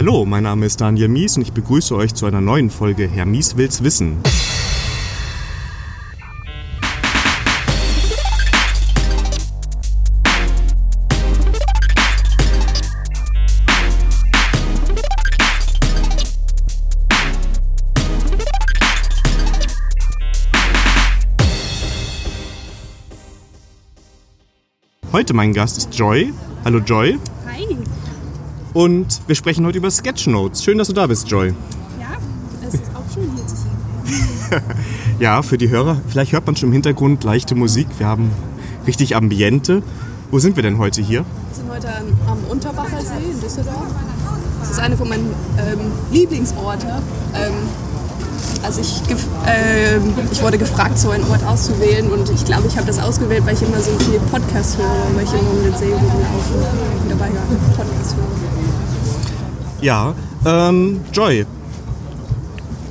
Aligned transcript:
Hallo, 0.00 0.24
mein 0.24 0.44
Name 0.44 0.64
ist 0.64 0.80
Daniel 0.80 1.08
Mies 1.08 1.36
und 1.36 1.42
ich 1.42 1.52
begrüße 1.52 1.94
euch 1.94 2.14
zu 2.14 2.24
einer 2.24 2.40
neuen 2.40 2.70
Folge 2.70 3.06
Herr 3.06 3.26
Mies 3.26 3.58
will's 3.58 3.84
wissen. 3.84 4.16
Heute 25.12 25.34
mein 25.34 25.52
Gast 25.52 25.76
ist 25.76 25.94
Joy. 25.94 26.32
Hallo 26.64 26.78
Joy. 26.78 27.18
Hi. 27.46 27.99
Und 28.72 29.20
wir 29.26 29.34
sprechen 29.34 29.66
heute 29.66 29.78
über 29.78 29.90
Sketchnotes. 29.90 30.62
Schön, 30.62 30.78
dass 30.78 30.86
du 30.88 30.92
da 30.92 31.06
bist, 31.06 31.28
Joy. 31.28 31.48
Ja, 31.98 32.06
es 32.66 32.74
ist 32.74 32.84
auch 32.94 33.12
schön 33.12 33.30
hier 33.34 33.46
zu 33.46 33.56
sein. 33.56 34.62
Ja, 35.20 35.42
für 35.42 35.58
die 35.58 35.68
Hörer, 35.68 36.00
vielleicht 36.08 36.32
hört 36.32 36.46
man 36.46 36.56
schon 36.56 36.70
im 36.70 36.72
Hintergrund 36.72 37.24
leichte 37.24 37.54
Musik. 37.54 37.86
Wir 37.98 38.06
haben 38.06 38.30
richtig 38.86 39.14
Ambiente. 39.14 39.82
Wo 40.30 40.38
sind 40.38 40.56
wir 40.56 40.62
denn 40.62 40.78
heute 40.78 41.02
hier? 41.02 41.26
Wir 41.48 41.54
sind 41.54 41.70
heute 41.70 41.88
am, 42.26 42.38
Unterbacher 42.48 43.00
See 43.02 43.30
in 43.30 43.40
Düsseldorf. 43.40 43.86
Das 44.60 44.70
ist 44.70 44.80
einer 44.80 44.96
von 44.96 45.08
meinen 45.08 45.30
ähm, 45.58 45.92
Lieblingsorte. 46.10 46.86
Ähm, 47.34 47.52
also 48.62 48.80
ich, 48.80 49.02
ähm, 49.46 50.14
ich 50.30 50.42
wurde 50.42 50.58
gefragt, 50.58 50.98
so 50.98 51.10
einen 51.10 51.24
Ort 51.30 51.44
auszuwählen 51.44 52.10
und 52.10 52.28
ich 52.30 52.44
glaube, 52.44 52.66
ich 52.68 52.76
habe 52.76 52.86
das 52.86 52.98
ausgewählt, 52.98 53.44
weil 53.46 53.54
ich 53.54 53.62
immer 53.62 53.80
so 53.80 53.90
viel 53.98 54.20
Podcast 54.30 54.78
höre, 54.78 55.14
weil 55.14 55.24
ich 55.24 55.32
immer 55.32 55.50
um 55.50 55.62
den 55.62 55.74
See 55.74 55.92
rumlaufe 55.92 56.54
und 57.02 57.10
dabei 57.10 57.28
Podcast 57.76 58.16
höre. 58.16 59.82
Ja, 59.82 60.14
ähm, 60.44 61.00
Joy. 61.12 61.46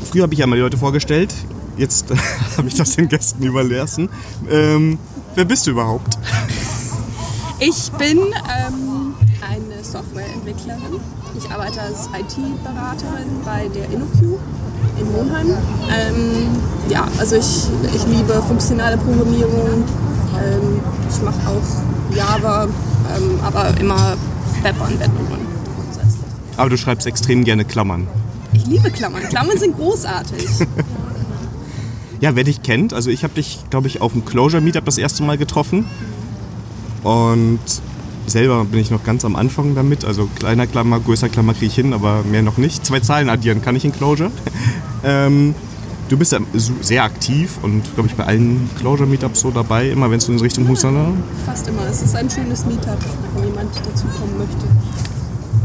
Früher 0.09 0.23
habe 0.23 0.33
ich 0.33 0.39
ja 0.39 0.47
mal 0.47 0.55
die 0.55 0.61
Leute 0.61 0.77
vorgestellt. 0.77 1.33
Jetzt 1.77 2.11
äh, 2.11 2.15
habe 2.57 2.67
ich 2.67 2.73
das 2.73 2.95
den 2.95 3.07
Gästen 3.07 3.43
überlassen. 3.43 4.09
Ähm, 4.49 4.97
wer 5.35 5.45
bist 5.45 5.67
du 5.67 5.71
überhaupt? 5.71 6.17
Ich 7.59 7.91
bin 7.91 8.17
ähm, 8.17 8.88
Softwareentwicklerin. 9.83 10.99
Ich 11.37 11.49
arbeite 11.49 11.81
als 11.81 12.07
IT-Beraterin 12.07 13.41
bei 13.45 13.67
der 13.69 13.85
InnoQ 13.85 14.39
in 14.99 15.11
Monheim. 15.11 15.47
Ähm, 15.47 16.47
ja, 16.89 17.07
also 17.17 17.35
ich, 17.35 17.67
ich 17.95 18.05
liebe 18.07 18.41
funktionale 18.47 18.97
Programmierung. 18.97 19.83
Ähm, 20.37 20.81
ich 21.09 21.21
mache 21.21 21.39
auch 21.47 22.15
Java, 22.15 22.63
ähm, 22.65 23.39
aber 23.43 23.77
immer 23.79 24.17
Webanwendungen 24.61 25.39
grundsätzlich. 25.75 26.23
Aber 26.57 26.69
du 26.69 26.77
schreibst 26.77 27.07
extrem 27.07 27.43
gerne 27.43 27.65
Klammern. 27.65 28.07
Ich 28.53 28.65
liebe 28.65 28.89
Klammern. 28.91 29.23
Klammern 29.23 29.57
sind 29.57 29.77
großartig. 29.77 30.47
Ja, 32.21 32.35
wer 32.35 32.43
dich 32.43 32.63
kennt, 32.63 32.93
also 32.93 33.09
ich 33.09 33.23
habe 33.23 33.33
dich, 33.33 33.59
glaube 33.69 33.87
ich, 33.87 34.01
auf 34.01 34.11
dem 34.11 34.25
Closure 34.25 34.61
Meetup 34.61 34.83
das 34.83 34.97
erste 34.97 35.23
Mal 35.23 35.37
getroffen. 35.37 35.85
Und 37.03 37.59
selber 38.29 38.63
bin 38.65 38.79
ich 38.79 38.91
noch 38.91 39.03
ganz 39.03 39.25
am 39.25 39.35
Anfang 39.35 39.75
damit. 39.75 40.05
Also 40.05 40.29
kleiner 40.39 40.67
Klammer, 40.67 40.99
größer 40.99 41.29
Klammer 41.29 41.53
kriege 41.53 41.67
ich 41.67 41.75
hin, 41.75 41.93
aber 41.93 42.23
mehr 42.23 42.41
noch 42.41 42.57
nicht. 42.57 42.85
Zwei 42.85 42.99
Zahlen 42.99 43.29
addieren 43.29 43.61
kann 43.61 43.75
ich 43.75 43.85
in 43.85 43.91
Closure. 43.91 44.31
ähm, 45.03 45.55
du 46.09 46.17
bist 46.17 46.31
ja 46.31 46.39
sehr 46.81 47.03
aktiv 47.03 47.57
und, 47.61 47.83
glaube 47.95 48.09
ich, 48.09 48.15
bei 48.15 48.25
allen 48.25 48.69
Closure 48.77 49.07
Meetups 49.07 49.41
so 49.41 49.51
dabei, 49.51 49.89
immer 49.89 50.09
wenn 50.09 50.17
es 50.17 50.25
so 50.25 50.31
in 50.31 50.39
Richtung 50.39 50.67
Husana. 50.67 51.11
Fast 51.45 51.67
immer. 51.67 51.85
Es 51.89 52.01
ist 52.01 52.15
ein 52.15 52.29
schönes 52.29 52.65
Meetup, 52.65 52.97
wenn 53.35 53.45
jemand 53.45 53.75
dazukommen 53.75 54.37
möchte. 54.37 54.65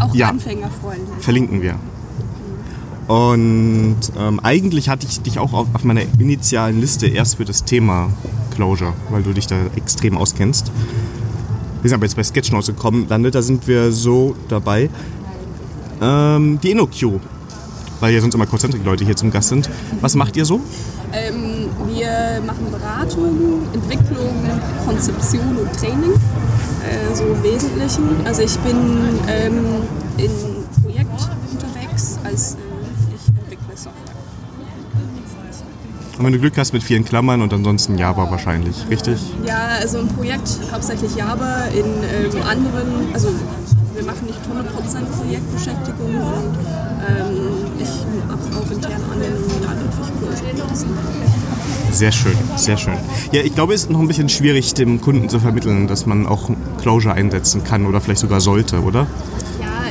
Auch 0.01 0.15
Ja. 0.15 0.29
Anfängerfreunde. 0.29 1.12
Verlinken 1.20 1.62
wir. 1.62 1.77
Und 3.07 3.97
ähm, 4.19 4.41
eigentlich 4.42 4.89
hatte 4.89 5.07
ich 5.07 5.20
dich 5.20 5.39
auch 5.39 5.53
auf, 5.53 5.69
auf 5.75 5.85
meiner 5.85 6.03
initialen 6.19 6.81
Liste 6.81 7.07
erst 7.07 7.37
für 7.37 7.45
das 7.45 7.65
Thema 7.65 8.09
Closure, 8.55 8.95
weil 9.11 9.23
du 9.23 9.33
dich 9.33 9.47
da 9.47 9.57
extrem 9.77 10.17
auskennst. 10.17 10.73
Wir 11.84 11.90
sind 11.90 11.98
aber 11.98 12.06
jetzt 12.06 12.17
bei 12.17 12.24
Sketchnotes 12.24 12.68
gekommen, 12.68 13.06
landet, 13.11 13.34
da 13.34 13.42
sind 13.42 13.68
wir 13.68 13.92
so 13.92 14.34
dabei. 14.48 14.89
Ähm, 16.00 16.58
die 16.62 16.70
InnoQ, 16.70 17.20
weil 18.00 18.14
ja 18.14 18.22
sonst 18.22 18.34
immer 18.34 18.46
Concentric-Leute 18.46 19.05
hier 19.05 19.14
zum 19.17 19.30
Gast 19.30 19.50
sind. 19.50 19.68
Was 20.00 20.14
macht 20.14 20.34
ihr 20.39 20.46
so? 20.46 20.62
Ähm, 21.12 21.68
wir 21.86 22.40
machen 22.46 22.70
Beratung, 22.70 23.64
Entwicklung, 23.74 24.33
Konzeption 24.86 25.58
und 25.58 25.78
Training, 25.78 26.14
äh, 26.14 27.14
so 27.14 27.24
im 27.24 27.42
Wesentlichen. 27.42 28.05
Also 28.24 28.40
ich 28.40 28.58
bin 28.61 28.77
ähm, 29.28 29.67
in 30.17 30.54
Und 36.19 36.25
wenn 36.25 36.33
du 36.33 36.39
Glück 36.39 36.57
hast 36.57 36.73
mit 36.73 36.83
vielen 36.83 37.05
Klammern 37.05 37.42
und 37.42 37.52
ansonsten 37.52 37.98
Java 37.98 38.30
wahrscheinlich, 38.30 38.77
richtig? 38.89 39.19
Ja, 39.45 39.79
also 39.80 39.98
im 39.98 40.08
Projekt 40.08 40.48
hauptsächlich 40.73 41.17
Java, 41.17 41.64
in 41.75 41.85
ähm, 41.85 42.42
anderen, 42.48 43.13
also 43.13 43.29
wir 43.95 44.05
machen 44.05 44.27
nicht 44.27 44.39
100% 44.39 45.05
Projektbeschäftigung 45.17 46.14
und 46.14 46.57
ähm, 47.08 47.36
ich 47.80 47.89
mache 48.29 48.58
auch 48.58 48.70
interne 48.70 49.05
Anwendungen 49.13 49.57
in 49.57 49.63
Datenfischprojekten. 49.63 50.35
Sehr 51.91 52.13
schön, 52.13 52.36
sehr 52.57 52.77
schön. 52.77 52.97
Ja, 53.30 53.42
ich 53.42 53.55
glaube, 53.55 53.74
es 53.74 53.83
ist 53.83 53.91
noch 53.91 54.01
ein 54.01 54.08
bisschen 54.08 54.29
schwierig, 54.29 54.74
dem 54.74 55.01
Kunden 55.01 55.29
zu 55.29 55.39
vermitteln, 55.39 55.86
dass 55.86 56.07
man 56.07 56.27
auch 56.27 56.51
Closure 56.80 57.14
einsetzen 57.14 57.63
kann 57.63 57.86
oder 57.86 58.01
vielleicht 58.01 58.20
sogar 58.20 58.41
sollte, 58.41 58.83
oder? 58.83 59.07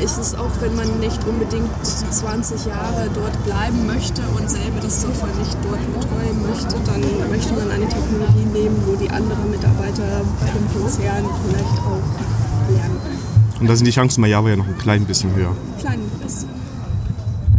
Ja, 0.04 0.10
es 0.10 0.18
ist 0.18 0.38
auch, 0.38 0.52
wenn 0.60 0.76
man 0.76 1.00
nicht 1.00 1.26
unbedingt 1.26 1.70
20 1.86 2.66
Jahre 2.66 3.10
dort 3.14 3.42
bleiben 3.46 3.88
möchte 3.88 4.22
und 4.38 4.50
selber 4.50 4.82
das 4.82 5.02
Software 5.02 5.34
nicht 5.40 5.58
dort 5.64 5.80
betreuen 5.94 6.42
möchte, 6.46 6.76
dann 6.86 7.02
möchte 7.30 7.54
man 7.54 7.72
eine 7.72 7.88
Technologie 7.88 8.46
nehmen, 8.52 8.76
wo 8.86 8.96
die 8.96 9.10
anderen 9.10 9.50
Mitarbeiter 9.50 10.22
im 10.22 10.82
Konzern 10.82 11.26
vielleicht 11.48 11.80
auch 11.80 12.70
lernen 12.70 12.98
können. 13.02 13.62
Und 13.62 13.68
da 13.70 13.76
sind 13.76 13.86
die 13.86 13.92
Chancen 13.92 14.22
bei 14.22 14.28
Java 14.28 14.50
ja 14.50 14.56
noch 14.58 14.68
ein 14.68 14.78
klein 14.78 15.06
bisschen 15.06 15.34
höher. 15.36 15.56
Klein 15.80 16.00
bisschen. 16.22 16.50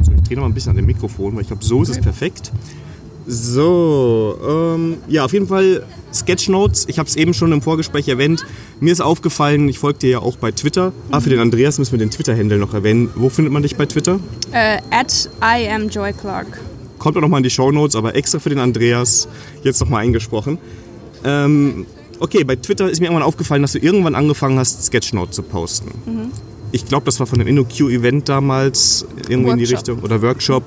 So, 0.03 0.13
ich 0.13 0.23
drehe 0.23 0.37
noch 0.37 0.43
mal 0.43 0.49
ein 0.51 0.55
bisschen 0.55 0.71
an 0.71 0.77
dem 0.77 0.87
Mikrofon, 0.87 1.35
weil 1.35 1.43
ich 1.43 1.49
glaube, 1.49 1.65
so 1.65 1.83
ist 1.83 1.89
es 1.89 2.01
perfekt. 2.01 2.53
So, 3.27 4.39
ähm, 4.47 4.99
ja, 5.09 5.25
auf 5.25 5.33
jeden 5.33 5.47
Fall 5.47 5.85
Sketchnotes. 6.13 6.85
Ich 6.89 6.99
habe 6.99 7.09
es 7.09 7.17
eben 7.17 7.33
schon 7.33 7.53
im 7.53 7.63
Vorgespräch 7.63 8.09
erwähnt. 8.09 8.45
Mir 8.81 8.93
ist 8.93 9.01
aufgefallen, 9.01 9.69
ich 9.69 9.79
folge 9.79 10.01
dir 10.01 10.11
ja 10.11 10.19
auch 10.19 10.37
bei 10.37 10.53
Twitter. 10.53 10.93
Ah, 11.11 11.21
für 11.21 11.31
den 11.31 11.41
Andreas 11.41 11.79
müssen 11.79 11.93
wir 11.93 11.99
den 11.99 12.11
Twitter-Handle 12.11 12.59
noch 12.59 12.75
erwähnen. 12.75 13.11
Wo 13.15 13.31
findet 13.31 13.53
man 13.53 13.63
dich 13.63 13.77
bei 13.77 13.87
Twitter? 13.87 14.21
Äh, 14.53 14.79
at 14.91 15.31
I 15.43 15.69
am 15.69 15.89
Joy 15.89 16.13
Clark. 16.13 16.61
Kommt 16.99 17.17
auch 17.17 17.23
noch 17.23 17.29
mal 17.29 17.39
in 17.39 17.43
die 17.43 17.51
Shownotes, 17.51 17.97
aber 17.97 18.15
extra 18.15 18.39
für 18.39 18.51
den 18.51 18.59
Andreas 18.59 19.27
jetzt 19.63 19.81
noch 19.81 19.89
mal 19.89 19.99
eingesprochen. 19.99 20.59
Ähm, 21.25 21.87
okay, 22.21 22.45
bei 22.45 22.57
Twitter 22.57 22.91
ist 22.91 23.01
mir 23.01 23.07
irgendwann 23.07 23.27
aufgefallen, 23.27 23.63
dass 23.63 23.73
du 23.73 23.79
irgendwann 23.79 24.15
angefangen 24.15 24.59
hast, 24.59 24.85
Sketchnotes 24.85 25.37
zu 25.37 25.43
posten. 25.43 25.91
Ich 26.73 26.87
glaube, 26.87 27.07
das 27.07 27.21
war 27.21 27.27
von 27.27 27.41
einem 27.41 27.49
InnoQ-Event 27.49 28.29
damals, 28.29 29.07
irgendwie 29.29 29.51
in 29.53 29.59
die 29.59 29.71
Workshop. 29.71 29.79
Richtung, 29.79 30.03
oder 30.03 30.23
Workshop. 30.23 30.63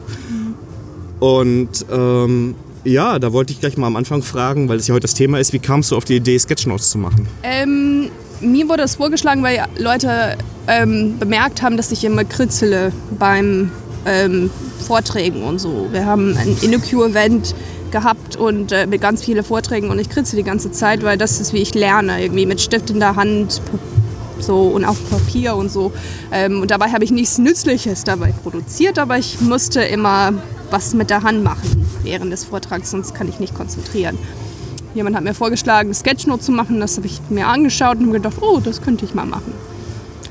Und 1.20 1.86
ähm, 1.92 2.56
ja, 2.84 3.20
da 3.20 3.34
wollte 3.34 3.54
ich 3.54 3.60
gleich 3.60 3.78
mal 3.78 3.88
am 3.88 3.96
Anfang 3.96 4.22
fragen, 4.22 4.70
weil 4.70 4.78
es 4.78 4.88
ja 4.88 4.94
heute 4.94 5.04
das 5.04 5.14
Thema 5.14 5.40
ist, 5.40 5.54
wie 5.54 5.60
kamst 5.60 5.92
du 5.92 5.98
auf 5.98 6.06
die 6.06 6.18
Idee, 6.18 6.38
Sketchnotes 6.38 6.90
zu 6.90 6.98
machen? 6.98 7.28
Ähm, 7.44 8.10
mir 8.40 8.70
wurde 8.70 8.84
es 8.84 8.96
vorgeschlagen, 8.96 9.44
weil 9.44 9.66
Leute 9.78 10.38
ähm, 10.68 11.18
bemerkt 11.20 11.62
haben, 11.62 11.78
dass 11.78 11.92
ich 11.92 12.04
immer 12.04 12.24
kritzele 12.24 12.92
beim 13.18 13.72
ähm, 14.06 14.50
Vorträgen 14.86 15.44
und 15.44 15.60
so. 15.60 15.88
Wir 15.92 16.06
haben 16.06 16.38
ein 16.38 16.56
InnoQ-Event 16.62 17.56
gehabt 17.92 18.36
und 18.36 18.72
äh, 18.72 18.86
mit 18.86 19.02
ganz 19.02 19.24
vielen 19.24 19.44
Vorträgen 19.44 19.90
und 19.90 20.00
ich 20.00 20.10
kritze 20.10 20.36
die 20.36 20.44
ganze 20.44 20.72
Zeit, 20.72 21.04
weil 21.04 21.18
das 21.18 21.40
ist, 21.40 21.54
wie 21.54 21.60
ich 21.60 21.74
lerne, 21.74 22.22
irgendwie 22.22 22.46
mit 22.46 22.62
Stift 22.62 22.90
in 22.90 23.00
der 23.00 23.16
Hand 23.16 23.62
so 24.42 24.64
und 24.68 24.86
auf 24.86 24.98
Papier 25.10 25.56
und 25.56 25.72
so. 25.72 25.92
Ähm, 26.32 26.62
und 26.62 26.72
dabei 26.72 26.92
habe 26.92 27.04
ich 27.04 27.12
nichts 27.12 27.38
Nützliches 27.38 28.04
dabei 28.04 28.34
produziert, 28.44 29.00
aber 29.00 29.18
ich 29.18 29.42
musste 29.42 29.82
immer 29.82 30.34
was 30.70 30.94
mit 30.94 31.10
der 31.10 31.24
Hand 31.24 31.44
machen 31.44 31.86
während 32.04 32.32
des 32.32 32.46
Vortrags, 32.46 32.92
sonst 32.92 33.14
kann 33.16 33.28
ich 33.30 33.40
nicht 33.40 33.56
konzentrieren. 33.56 34.18
Jemand 34.96 35.16
hat 35.16 35.24
mir 35.24 35.34
vorgeschlagen, 35.34 35.94
Sketchnote 35.94 36.42
zu 36.42 36.52
machen. 36.52 36.80
Das 36.80 36.98
habe 36.98 37.06
ich 37.06 37.22
mir 37.30 37.48
angeschaut 37.48 38.00
und 38.00 38.12
gedacht, 38.12 38.38
oh, 38.42 38.60
das 38.60 38.82
könnte 38.82 39.06
ich 39.06 39.14
mal 39.14 39.28
machen. 39.28 39.54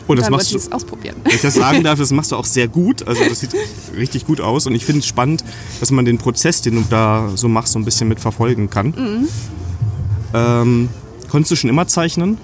Und 0.08 0.18
das 0.18 0.26
Dann 0.26 0.32
machst 0.32 0.46
ich 0.46 0.52
du, 0.52 0.58
es 0.58 0.72
ausprobieren. 0.72 1.16
wenn 1.24 1.34
ich 1.34 1.40
das 1.40 1.54
sagen 1.54 1.82
darf, 1.82 1.98
das 1.98 2.10
machst 2.12 2.32
du 2.32 2.36
auch 2.36 2.44
sehr 2.44 2.68
gut. 2.68 3.06
Also 3.06 3.22
das 3.28 3.40
sieht 3.40 3.54
richtig 3.96 4.26
gut 4.26 4.40
aus 4.40 4.66
und 4.66 4.74
ich 4.74 4.84
finde 4.84 5.00
es 5.00 5.06
spannend, 5.06 5.44
dass 5.80 5.90
man 5.90 6.04
den 6.04 6.18
Prozess, 6.18 6.62
den 6.62 6.76
du 6.76 6.84
da 6.88 7.30
so 7.34 7.48
machst, 7.48 7.72
so 7.72 7.78
ein 7.78 7.84
bisschen 7.84 8.08
mit 8.08 8.20
verfolgen 8.20 8.70
kann. 8.70 8.88
Mhm. 8.88 9.28
Ähm, 10.34 10.88
konntest 11.28 11.52
du 11.52 11.56
schon 11.56 11.70
immer 11.70 11.86
zeichnen? 11.88 12.38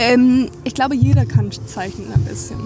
Ähm, 0.00 0.48
ich 0.64 0.74
glaube, 0.74 0.96
jeder 0.96 1.26
kann 1.26 1.50
zeichnen 1.66 2.12
ein 2.12 2.24
bisschen. 2.24 2.58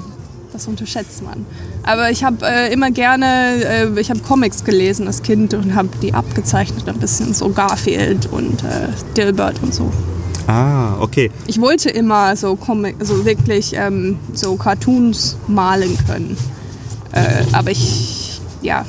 Das 0.53 0.69
unterschätzt 0.69 1.21
man. 1.25 1.45
Aber 1.83 2.13
ich 2.13 2.23
habe 2.23 2.47
äh, 2.47 2.73
immer 2.73 2.93
gerne, 2.93 3.27
äh, 3.65 4.01
ich 4.01 4.09
habe 4.09 4.21
Comics 4.21 4.63
gelesen 4.63 5.09
als 5.09 5.23
Kind 5.23 5.53
und 5.53 5.75
habe 5.75 5.89
die 6.01 6.15
abgezeichnet 6.15 6.89
ein 6.89 6.99
bisschen, 6.99 7.35
so 7.35 7.49
Garfield 7.49 8.27
und 8.31 8.63
äh, 8.63 8.87
Dilbert 9.17 9.61
und 9.65 9.75
so. 9.75 9.91
Ah, 10.47 10.97
okay. 11.01 11.33
Ich 11.49 11.61
wollte 11.61 11.91
immer 11.91 12.37
so 12.37 12.55
Comic, 12.55 12.95
also 13.01 13.25
wirklich 13.25 13.73
ähm, 13.75 14.19
so 14.33 14.55
Cartoons 14.55 15.37
malen 15.49 15.99
können. 16.07 16.37
Äh, 17.11 17.43
aber 17.53 17.73
ich, 17.73 18.41
ja, 18.63 18.87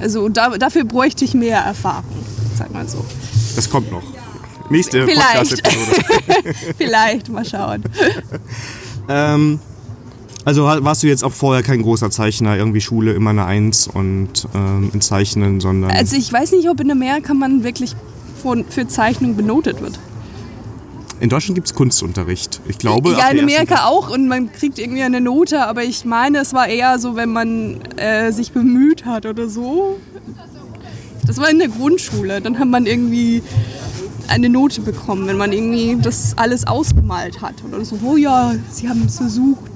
also 0.00 0.28
da, 0.28 0.58
dafür 0.58 0.84
bräuchte 0.84 1.24
ich 1.24 1.34
mehr 1.34 1.58
Erfahrung, 1.60 2.04
sag 2.58 2.72
mal 2.72 2.88
so. 2.88 3.04
Das 3.54 3.70
kommt 3.70 3.92
noch. 3.92 4.02
Nächste. 4.70 5.06
Podcast-Episode. 5.06 6.54
Vielleicht, 6.78 7.28
mal 7.28 7.44
schauen. 7.44 7.82
ähm, 9.08 9.60
also 10.44 10.64
warst 10.64 11.02
du 11.02 11.08
jetzt 11.08 11.24
auch 11.24 11.32
vorher 11.32 11.64
kein 11.64 11.82
großer 11.82 12.10
Zeichner, 12.10 12.56
irgendwie 12.56 12.80
Schule 12.80 13.14
immer 13.14 13.30
eine 13.30 13.46
Eins 13.46 13.88
und 13.88 14.48
ähm, 14.54 14.90
in 14.92 15.00
Zeichnen, 15.00 15.60
sondern 15.60 15.90
Also 15.90 16.16
ich 16.16 16.32
weiß 16.32 16.52
nicht, 16.52 16.68
ob 16.68 16.78
in 16.80 16.90
Amerika 16.90 17.34
man 17.34 17.64
wirklich 17.64 17.94
von, 18.40 18.64
für 18.64 18.86
Zeichnung 18.86 19.36
benotet 19.36 19.80
wird. 19.80 19.98
in 21.20 21.30
Deutschland 21.30 21.56
gibt 21.56 21.66
es 21.66 21.74
Kunstunterricht. 21.74 22.60
Ich 22.68 22.78
glaube, 22.78 23.10
ja, 23.12 23.28
in 23.30 23.40
Amerika 23.40 23.86
auch 23.86 24.08
und 24.08 24.28
man 24.28 24.52
kriegt 24.52 24.78
irgendwie 24.78 25.02
eine 25.02 25.20
Note, 25.20 25.66
aber 25.66 25.82
ich 25.82 26.04
meine, 26.04 26.38
es 26.38 26.52
war 26.52 26.68
eher 26.68 27.00
so, 27.00 27.16
wenn 27.16 27.32
man 27.32 27.80
äh, 27.96 28.30
sich 28.30 28.52
bemüht 28.52 29.04
hat 29.04 29.26
oder 29.26 29.48
so. 29.48 29.98
Das 31.26 31.38
war 31.38 31.50
in 31.50 31.58
der 31.58 31.68
Grundschule. 31.68 32.40
Dann 32.40 32.58
hat 32.60 32.68
man 32.68 32.86
irgendwie 32.86 33.42
eine 34.28 34.48
Note 34.48 34.80
bekommen, 34.80 35.26
wenn 35.26 35.36
man 35.36 35.52
irgendwie 35.52 35.96
das 36.00 36.36
alles 36.36 36.66
ausgemalt 36.66 37.40
hat. 37.40 37.54
Oder 37.64 37.84
so, 37.84 37.98
oh 38.02 38.16
ja, 38.16 38.54
sie 38.70 38.88
haben 38.88 39.04
es 39.06 39.16
versucht. 39.16 39.70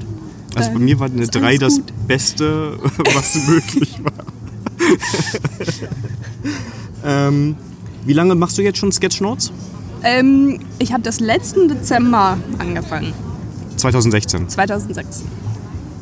Also 0.55 0.69
bei 0.69 0.75
Dann 0.75 0.85
mir 0.85 0.99
war 0.99 1.09
eine 1.09 1.23
ist 1.23 1.35
3 1.35 1.47
alles 1.47 1.59
das 1.61 1.75
gut. 1.77 1.93
Beste, 2.07 2.79
was 3.15 3.47
möglich 3.47 4.01
war. 4.03 4.13
ähm, 7.29 7.57
wie 8.05 8.13
lange 8.13 8.35
machst 8.35 8.59
du 8.59 8.63
jetzt 8.63 8.79
schon 8.79 8.91
Sketchnotes? 8.93 9.53
Ähm, 10.03 10.61
ich 10.79 10.93
habe 10.93 11.03
das 11.03 11.21
letzten 11.21 11.69
Dezember 11.69 12.39
angefangen, 12.59 13.13
2016. 13.77 14.49
2006. 14.49 15.25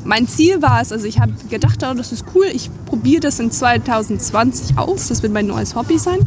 Mein 0.05 0.29
Ziel 0.29 0.63
war 0.63 0.81
es, 0.81 0.93
also 0.93 1.07
ich 1.07 1.19
habe 1.19 1.33
gedacht, 1.51 1.83
oh, 1.83 1.93
das 1.95 2.13
ist 2.13 2.25
cool, 2.35 2.47
ich 2.53 2.71
probiere 2.87 3.21
das 3.21 3.41
in 3.41 3.51
2020 3.51 4.79
aus, 4.79 5.09
das 5.09 5.23
wird 5.23 5.33
mein 5.33 5.47
neues 5.47 5.75
Hobby 5.75 5.99
sein. 5.99 6.21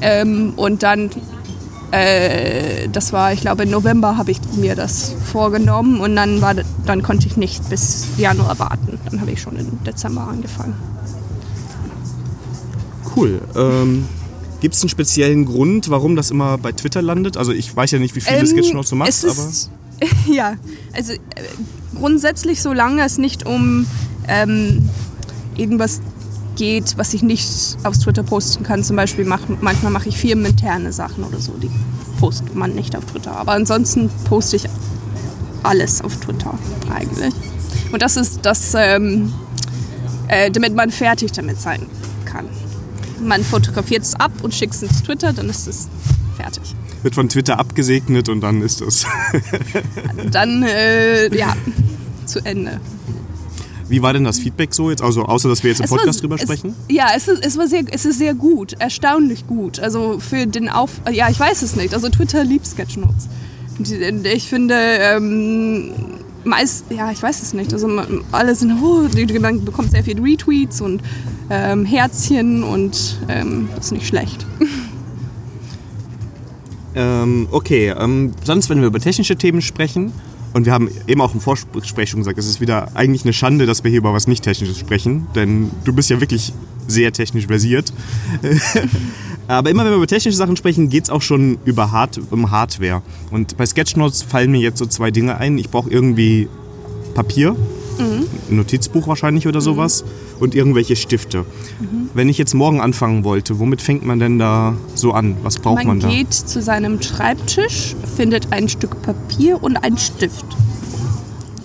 Ähm, 0.00 0.52
und 0.56 0.82
dann, 0.82 1.10
äh, 1.90 2.88
das 2.92 3.12
war, 3.12 3.32
ich 3.32 3.40
glaube, 3.40 3.64
im 3.64 3.70
November 3.70 4.16
habe 4.16 4.30
ich 4.30 4.38
mir 4.56 4.74
das 4.74 5.14
vorgenommen 5.32 6.00
und 6.00 6.16
dann, 6.16 6.40
war, 6.40 6.54
dann 6.86 7.02
konnte 7.02 7.26
ich 7.26 7.36
nicht 7.36 7.68
bis 7.68 8.06
Januar 8.16 8.58
warten. 8.58 8.98
Dann 9.10 9.20
habe 9.20 9.30
ich 9.30 9.40
schon 9.40 9.56
im 9.56 9.82
Dezember 9.84 10.22
angefangen. 10.22 10.74
Cool. 13.16 13.40
Ähm, 13.56 14.06
Gibt 14.60 14.74
es 14.74 14.82
einen 14.82 14.88
speziellen 14.88 15.44
Grund, 15.44 15.88
warum 15.88 16.16
das 16.16 16.30
immer 16.30 16.58
bei 16.58 16.72
Twitter 16.72 17.00
landet? 17.00 17.36
Also 17.36 17.52
ich 17.52 17.74
weiß 17.74 17.92
ja 17.92 17.98
nicht, 17.98 18.16
wie 18.16 18.20
viele 18.20 18.38
Ähm, 18.38 18.46
Sketchnotes 18.46 18.90
du 18.90 18.96
machst, 18.96 19.24
es 19.24 19.38
aber... 19.38 19.48
ist, 19.48 19.70
ja, 20.28 20.54
also 20.92 21.12
äh, 21.12 21.18
grundsätzlich, 21.94 22.60
solange 22.60 23.04
es 23.04 23.18
nicht 23.18 23.46
um 23.46 23.86
ähm, 24.28 24.88
irgendwas 25.56 26.00
geht, 26.58 26.98
was 26.98 27.14
ich 27.14 27.22
nicht 27.22 27.78
auf 27.84 27.96
Twitter 27.96 28.22
posten 28.22 28.64
kann. 28.64 28.84
Zum 28.84 28.96
Beispiel 28.96 29.24
mach, 29.24 29.40
manchmal 29.60 29.92
mache 29.92 30.10
ich 30.10 30.18
firmeninterne 30.18 30.92
Sachen 30.92 31.24
oder 31.24 31.38
so, 31.38 31.52
die 31.52 31.70
postet 32.20 32.54
man 32.54 32.74
nicht 32.74 32.94
auf 32.94 33.04
Twitter. 33.06 33.34
Aber 33.36 33.52
ansonsten 33.52 34.10
poste 34.28 34.56
ich 34.56 34.64
alles 35.62 36.02
auf 36.02 36.16
Twitter 36.16 36.58
eigentlich. 36.92 37.32
Und 37.92 38.02
das 38.02 38.16
ist 38.16 38.40
das, 38.42 38.74
ähm, 38.76 39.32
äh, 40.26 40.50
damit 40.50 40.74
man 40.74 40.90
fertig 40.90 41.32
damit 41.32 41.60
sein 41.60 41.86
kann. 42.26 42.46
Man 43.20 43.42
fotografiert 43.42 44.02
es 44.02 44.14
ab 44.14 44.32
und 44.42 44.54
schickt 44.54 44.74
es 44.74 44.82
ins 44.82 45.02
Twitter, 45.02 45.32
dann 45.32 45.48
ist 45.48 45.66
es 45.66 45.88
fertig. 46.36 46.74
Wird 47.02 47.14
von 47.14 47.28
Twitter 47.28 47.58
abgesegnet 47.58 48.28
und 48.28 48.40
dann 48.40 48.60
ist 48.60 48.80
es. 48.80 49.06
dann 50.30 50.64
äh, 50.64 51.34
ja 51.36 51.56
zu 52.26 52.44
Ende. 52.44 52.80
Wie 53.88 54.02
war 54.02 54.12
denn 54.12 54.24
das 54.24 54.38
Feedback 54.38 54.74
so 54.74 54.90
jetzt? 54.90 55.02
Also 55.02 55.24
außer, 55.24 55.48
dass 55.48 55.62
wir 55.62 55.70
jetzt 55.70 55.80
im 55.80 55.84
Es 55.84 55.90
war- 55.90 55.98
Podcast 55.98 56.22
drüber 56.22 56.34
es, 56.36 56.42
sprechen? 56.42 56.74
Ja, 56.88 57.06
es 57.16 57.26
ist, 57.28 57.44
es 57.44 57.56
war 57.56 57.66
sehr, 57.68 57.82
es 57.90 58.04
ist 58.04 58.18
sehr 58.18 58.34
gut, 58.34 58.74
erstaunlich 58.78 59.46
gut. 59.46 59.80
Also 59.80 60.18
für 60.20 60.46
den 60.46 60.68
Auf, 60.68 61.00
ja, 61.12 61.28
ich 61.30 61.38
weiß 61.40 61.62
es 61.62 61.76
nicht. 61.76 61.94
Also 61.94 62.08
Twitter 62.08 62.44
liebt 62.44 62.66
Sketchnotes. 62.66 63.28
Ich 64.34 64.48
finde 64.48 64.74
ähm, 64.76 65.92
meist, 66.44 66.86
ja, 66.90 67.10
ich 67.12 67.22
weiß 67.22 67.42
es 67.42 67.54
nicht. 67.54 67.72
Also 67.72 67.88
man- 67.88 68.22
alle 68.32 68.54
sind, 68.54 68.72
oh, 68.82 69.06
man 69.40 69.64
bekommt 69.64 69.90
sehr 69.92 70.04
viel 70.04 70.20
Retweets 70.20 70.80
und 70.80 71.00
ähm, 71.50 71.84
Herzchen 71.84 72.62
und 72.62 73.18
ähm, 73.28 73.68
das 73.74 73.86
ist 73.86 73.92
nicht 73.92 74.06
schlecht. 74.06 74.44
Ähm, 76.94 77.46
okay, 77.50 77.94
ähm, 77.96 78.32
sonst, 78.44 78.70
wenn 78.70 78.80
wir 78.80 78.88
über 78.88 78.98
technische 78.98 79.36
Themen 79.36 79.60
sprechen, 79.62 80.12
und 80.52 80.66
wir 80.66 80.72
haben 80.72 80.88
eben 81.06 81.20
auch 81.20 81.34
im 81.34 81.40
Vorgespräch 81.40 82.10
schon 82.10 82.20
gesagt, 82.20 82.38
es 82.38 82.46
ist 82.46 82.60
wieder 82.60 82.88
eigentlich 82.94 83.24
eine 83.24 83.32
Schande, 83.32 83.66
dass 83.66 83.84
wir 83.84 83.90
hier 83.90 83.98
über 83.98 84.12
was 84.12 84.26
nicht 84.26 84.44
Technisches 84.44 84.78
sprechen, 84.78 85.26
denn 85.34 85.70
du 85.84 85.92
bist 85.92 86.10
ja 86.10 86.20
wirklich 86.20 86.52
sehr 86.86 87.12
technisch 87.12 87.46
versiert. 87.46 87.92
Aber 89.48 89.70
immer 89.70 89.84
wenn 89.84 89.92
wir 89.92 89.96
über 89.96 90.06
technische 90.06 90.36
Sachen 90.36 90.56
sprechen, 90.56 90.90
geht 90.90 91.04
es 91.04 91.10
auch 91.10 91.22
schon 91.22 91.58
über 91.64 91.90
Hard 91.90 92.20
um 92.30 92.50
Hardware. 92.50 93.02
Und 93.30 93.56
bei 93.56 93.64
Sketchnotes 93.64 94.22
fallen 94.22 94.50
mir 94.50 94.60
jetzt 94.60 94.78
so 94.78 94.86
zwei 94.86 95.10
Dinge 95.10 95.38
ein. 95.38 95.56
Ich 95.58 95.70
brauche 95.70 95.88
irgendwie 95.90 96.48
Papier, 97.14 97.56
ein 97.98 98.56
Notizbuch 98.56 99.06
wahrscheinlich 99.08 99.46
oder 99.46 99.60
sowas, 99.60 100.04
und 100.40 100.54
irgendwelche 100.54 100.96
Stifte. 100.96 101.44
Wenn 102.14 102.28
ich 102.28 102.38
jetzt 102.38 102.54
morgen 102.54 102.80
anfangen 102.80 103.24
wollte, 103.24 103.58
womit 103.58 103.82
fängt 103.82 104.04
man 104.04 104.18
denn 104.18 104.38
da 104.38 104.76
so 104.94 105.12
an? 105.12 105.36
Was 105.42 105.58
braucht 105.58 105.78
man, 105.78 105.98
man 105.98 106.00
da? 106.00 106.08
geht 106.08 106.32
zu 106.32 106.62
seinem 106.62 107.02
Schreibtisch, 107.02 107.94
findet 108.16 108.52
ein 108.52 108.68
Stück 108.68 109.02
Papier 109.02 109.62
und 109.62 109.76
einen 109.76 109.98
Stift. 109.98 110.44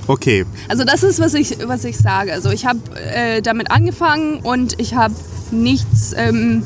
Okay, 0.07 0.45
Also 0.67 0.83
das 0.83 1.01
ist, 1.03 1.19
was 1.19 1.33
ich, 1.33 1.57
was 1.65 1.85
ich 1.85 1.97
sage. 1.97 2.33
Also 2.33 2.49
ich 2.49 2.65
habe 2.65 2.79
äh, 3.13 3.41
damit 3.41 3.71
angefangen 3.71 4.39
und 4.39 4.79
ich 4.79 4.95
habe 4.95 5.13
nichts 5.51 6.13
ähm, 6.17 6.63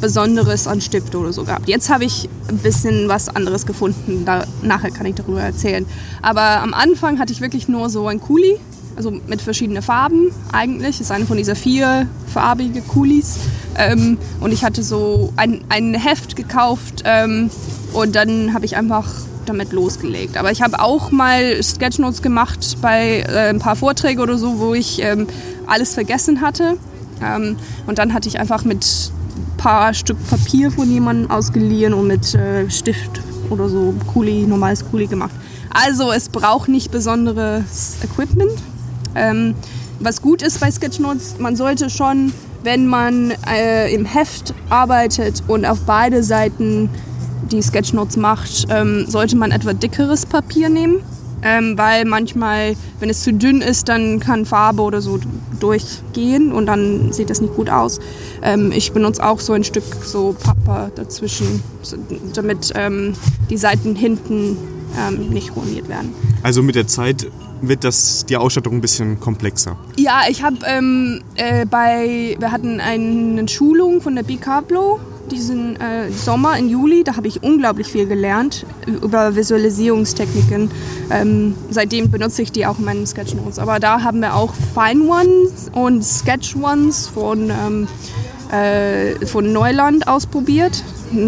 Besonderes 0.00 0.66
an 0.66 0.80
Stift 0.80 1.14
oder 1.14 1.32
so 1.32 1.44
gehabt. 1.44 1.68
Jetzt 1.68 1.88
habe 1.90 2.04
ich 2.04 2.28
ein 2.48 2.58
bisschen 2.58 3.08
was 3.08 3.28
anderes 3.28 3.66
gefunden. 3.66 4.24
Da, 4.24 4.44
nachher 4.62 4.90
kann 4.90 5.06
ich 5.06 5.14
darüber 5.14 5.40
erzählen. 5.42 5.86
Aber 6.22 6.62
am 6.62 6.74
Anfang 6.74 7.18
hatte 7.18 7.32
ich 7.32 7.40
wirklich 7.40 7.68
nur 7.68 7.90
so 7.90 8.08
ein 8.08 8.18
Kuli, 8.20 8.56
also 9.00 9.18
mit 9.26 9.40
verschiedenen 9.40 9.82
Farben 9.82 10.30
eigentlich. 10.52 10.98
Das 10.98 11.06
ist 11.06 11.10
eine 11.10 11.24
von 11.24 11.38
dieser 11.38 11.56
vier 11.56 12.06
farbige 12.26 12.82
Kulis. 12.82 13.38
Ähm, 13.78 14.18
und 14.40 14.52
ich 14.52 14.62
hatte 14.62 14.82
so 14.82 15.32
ein, 15.36 15.62
ein 15.70 15.94
Heft 15.94 16.36
gekauft 16.36 17.02
ähm, 17.06 17.48
und 17.94 18.14
dann 18.14 18.52
habe 18.52 18.66
ich 18.66 18.76
einfach 18.76 19.06
damit 19.46 19.72
losgelegt. 19.72 20.36
Aber 20.36 20.52
ich 20.52 20.60
habe 20.60 20.80
auch 20.80 21.10
mal 21.10 21.62
Sketchnotes 21.62 22.20
gemacht 22.20 22.76
bei 22.82 23.20
äh, 23.20 23.48
ein 23.48 23.58
paar 23.58 23.74
Vorträgen 23.74 24.20
oder 24.20 24.36
so, 24.36 24.58
wo 24.58 24.74
ich 24.74 25.00
ähm, 25.00 25.26
alles 25.66 25.94
vergessen 25.94 26.42
hatte. 26.42 26.76
Ähm, 27.24 27.56
und 27.86 27.98
dann 27.98 28.12
hatte 28.12 28.28
ich 28.28 28.38
einfach 28.38 28.64
mit 28.64 28.84
ein 28.84 29.56
paar 29.56 29.94
Stück 29.94 30.18
Papier 30.28 30.70
von 30.70 30.90
jemandem 30.90 31.30
ausgeliehen 31.30 31.94
und 31.94 32.06
mit 32.06 32.34
äh, 32.34 32.68
Stift 32.68 33.22
oder 33.48 33.66
so 33.70 33.94
Kuli, 34.12 34.46
normales 34.46 34.84
Kuli 34.90 35.06
gemacht. 35.06 35.32
Also 35.70 36.12
es 36.12 36.28
braucht 36.28 36.68
nicht 36.68 36.90
besonderes 36.90 37.96
Equipment. 38.04 38.52
Ähm, 39.14 39.54
was 39.98 40.22
gut 40.22 40.42
ist 40.42 40.60
bei 40.60 40.70
Sketchnotes, 40.70 41.36
man 41.38 41.56
sollte 41.56 41.90
schon, 41.90 42.32
wenn 42.62 42.86
man 42.86 43.32
äh, 43.46 43.92
im 43.94 44.06
Heft 44.06 44.54
arbeitet 44.70 45.42
und 45.46 45.66
auf 45.66 45.80
beide 45.86 46.22
Seiten 46.22 46.88
die 47.50 47.62
Sketchnotes 47.62 48.16
macht, 48.16 48.66
ähm, 48.70 49.04
sollte 49.08 49.36
man 49.36 49.50
etwa 49.50 49.72
dickeres 49.72 50.26
Papier 50.26 50.68
nehmen. 50.68 51.02
Ähm, 51.42 51.78
weil 51.78 52.04
manchmal, 52.04 52.76
wenn 52.98 53.08
es 53.08 53.22
zu 53.22 53.32
dünn 53.32 53.62
ist, 53.62 53.88
dann 53.88 54.20
kann 54.20 54.44
Farbe 54.44 54.82
oder 54.82 55.00
so 55.00 55.18
durchgehen 55.58 56.52
und 56.52 56.66
dann 56.66 57.12
sieht 57.12 57.30
das 57.30 57.40
nicht 57.40 57.54
gut 57.54 57.70
aus. 57.70 57.98
Ähm, 58.42 58.72
ich 58.72 58.92
benutze 58.92 59.24
auch 59.24 59.40
so 59.40 59.54
ein 59.54 59.64
Stück 59.64 59.84
so 60.04 60.36
Pappe 60.38 60.92
dazwischen, 60.94 61.62
damit 62.34 62.72
ähm, 62.74 63.14
die 63.48 63.56
Seiten 63.56 63.96
hinten 63.96 64.58
ähm, 64.98 65.28
nicht 65.30 65.54
ruiniert 65.56 65.88
werden. 65.88 66.14
also 66.42 66.62
mit 66.62 66.74
der 66.74 66.86
Zeit 66.86 67.26
wird 67.62 67.84
das, 67.84 68.24
die 68.26 68.36
Ausstattung 68.36 68.74
ein 68.74 68.80
bisschen 68.80 69.20
komplexer. 69.20 69.76
Ja, 69.98 70.22
ich 70.28 70.42
habe 70.42 70.56
ähm, 70.66 71.20
äh, 71.34 71.66
bei, 71.66 72.36
wir 72.38 72.52
hatten 72.52 72.80
eine 72.80 73.46
Schulung 73.48 74.00
von 74.00 74.14
der 74.16 74.22
Bicablo 74.22 74.98
diesen 75.30 75.76
äh, 75.80 76.10
Sommer 76.10 76.56
in 76.58 76.68
Juli. 76.68 77.04
Da 77.04 77.16
habe 77.16 77.28
ich 77.28 77.42
unglaublich 77.42 77.86
viel 77.86 78.06
gelernt 78.06 78.66
über 78.86 79.36
Visualisierungstechniken. 79.36 80.70
Ähm, 81.10 81.54
seitdem 81.70 82.10
benutze 82.10 82.42
ich 82.42 82.52
die 82.52 82.66
auch 82.66 82.78
in 82.78 82.84
meinen 82.84 83.06
Sketchnotes. 83.06 83.58
Aber 83.58 83.78
da 83.78 84.02
haben 84.02 84.20
wir 84.20 84.34
auch 84.34 84.52
Fine 84.74 85.04
Ones 85.08 85.70
und 85.72 86.04
Sketch 86.04 86.56
Ones 86.56 87.08
von, 87.08 87.50
ähm, 87.50 87.88
äh, 88.50 89.26
von 89.26 89.52
Neuland 89.52 90.08
ausprobiert. 90.08 90.82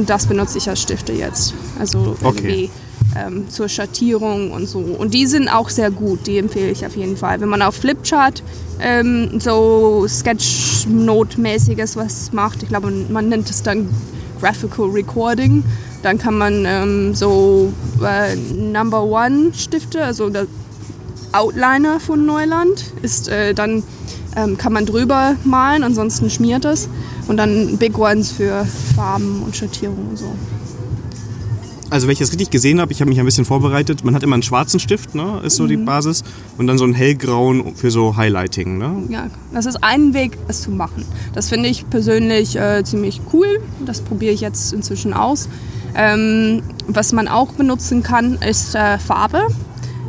Das 0.06 0.26
benutze 0.26 0.58
ich 0.58 0.68
als 0.68 0.82
Stifte 0.82 1.12
jetzt. 1.12 1.54
Also 1.78 2.16
Okay. 2.22 2.70
Ähm, 3.16 3.48
zur 3.48 3.68
Schattierung 3.68 4.52
und 4.52 4.68
so. 4.68 4.78
Und 4.78 5.14
die 5.14 5.26
sind 5.26 5.48
auch 5.48 5.68
sehr 5.68 5.90
gut, 5.90 6.26
die 6.26 6.38
empfehle 6.38 6.70
ich 6.70 6.84
auf 6.86 6.96
jeden 6.96 7.16
Fall. 7.16 7.40
Wenn 7.40 7.48
man 7.48 7.62
auf 7.62 7.76
Flipchart 7.76 8.42
ähm, 8.80 9.40
so 9.40 10.06
Sketchnote-mäßiges 10.08 11.96
was 11.96 12.32
macht, 12.32 12.62
ich 12.62 12.68
glaube, 12.68 12.90
man 13.08 13.28
nennt 13.28 13.50
es 13.50 13.62
dann 13.62 13.88
Graphical 14.40 14.90
Recording, 14.90 15.62
dann 16.02 16.18
kann 16.18 16.36
man 16.36 16.64
ähm, 16.66 17.14
so 17.14 17.72
äh, 18.02 18.34
Number 18.36 19.04
One 19.04 19.52
Stifte, 19.54 20.04
also 20.04 20.30
der 20.30 20.46
Outliner 21.32 22.00
von 22.00 22.26
Neuland, 22.26 22.92
ist 23.02 23.28
äh, 23.28 23.54
dann 23.54 23.82
ähm, 24.36 24.56
kann 24.56 24.72
man 24.72 24.86
drüber 24.86 25.36
malen, 25.44 25.84
ansonsten 25.84 26.30
schmiert 26.30 26.64
es. 26.64 26.88
Und 27.28 27.36
dann 27.36 27.78
Big 27.78 27.98
Ones 27.98 28.32
für 28.32 28.66
Farben 28.96 29.42
und 29.44 29.56
Schattierungen 29.56 30.08
und 30.10 30.18
so. 30.18 30.32
Also 31.92 32.06
wenn 32.06 32.14
ich 32.14 32.20
das 32.20 32.30
richtig 32.30 32.48
gesehen 32.48 32.80
habe, 32.80 32.90
ich 32.90 33.02
habe 33.02 33.10
mich 33.10 33.20
ein 33.20 33.26
bisschen 33.26 33.44
vorbereitet, 33.44 34.02
man 34.02 34.14
hat 34.14 34.22
immer 34.22 34.32
einen 34.32 34.42
schwarzen 34.42 34.80
Stift, 34.80 35.14
ne, 35.14 35.42
ist 35.44 35.56
so 35.56 35.66
die 35.66 35.76
Basis, 35.76 36.24
und 36.56 36.66
dann 36.66 36.78
so 36.78 36.84
einen 36.84 36.94
hellgrauen 36.94 37.76
für 37.76 37.90
so 37.90 38.16
Highlighting, 38.16 38.78
ne? 38.78 39.02
Ja, 39.10 39.26
das 39.52 39.66
ist 39.66 39.84
ein 39.84 40.14
Weg, 40.14 40.38
es 40.48 40.62
zu 40.62 40.70
machen. 40.70 41.04
Das 41.34 41.50
finde 41.50 41.68
ich 41.68 41.90
persönlich 41.90 42.56
äh, 42.56 42.82
ziemlich 42.82 43.20
cool. 43.34 43.60
Das 43.84 44.00
probiere 44.00 44.32
ich 44.32 44.40
jetzt 44.40 44.72
inzwischen 44.72 45.12
aus. 45.12 45.50
Ähm, 45.94 46.62
was 46.86 47.12
man 47.12 47.28
auch 47.28 47.52
benutzen 47.52 48.02
kann, 48.02 48.36
ist 48.36 48.74
äh, 48.74 48.98
Farbe. 48.98 49.48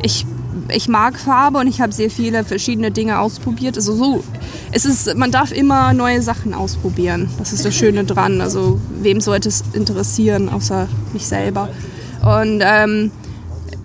Ich, 0.02 0.24
ich 0.68 0.88
mag 0.88 1.18
Farbe 1.18 1.58
und 1.58 1.66
ich 1.66 1.80
habe 1.80 1.92
sehr 1.92 2.10
viele 2.10 2.44
verschiedene 2.44 2.90
Dinge 2.90 3.18
ausprobiert. 3.18 3.76
Also 3.76 3.94
so, 3.94 4.24
es 4.72 4.84
ist, 4.84 5.16
man 5.16 5.30
darf 5.30 5.52
immer 5.52 5.92
neue 5.92 6.22
Sachen 6.22 6.54
ausprobieren. 6.54 7.28
Das 7.38 7.52
ist 7.52 7.64
das 7.64 7.74
Schöne 7.74 8.04
dran. 8.04 8.40
Also 8.40 8.80
wem 9.00 9.20
sollte 9.20 9.48
es 9.48 9.64
interessieren, 9.72 10.48
außer 10.48 10.88
mich 11.12 11.26
selber. 11.26 11.68
Und 12.22 12.62
ähm, 12.62 13.10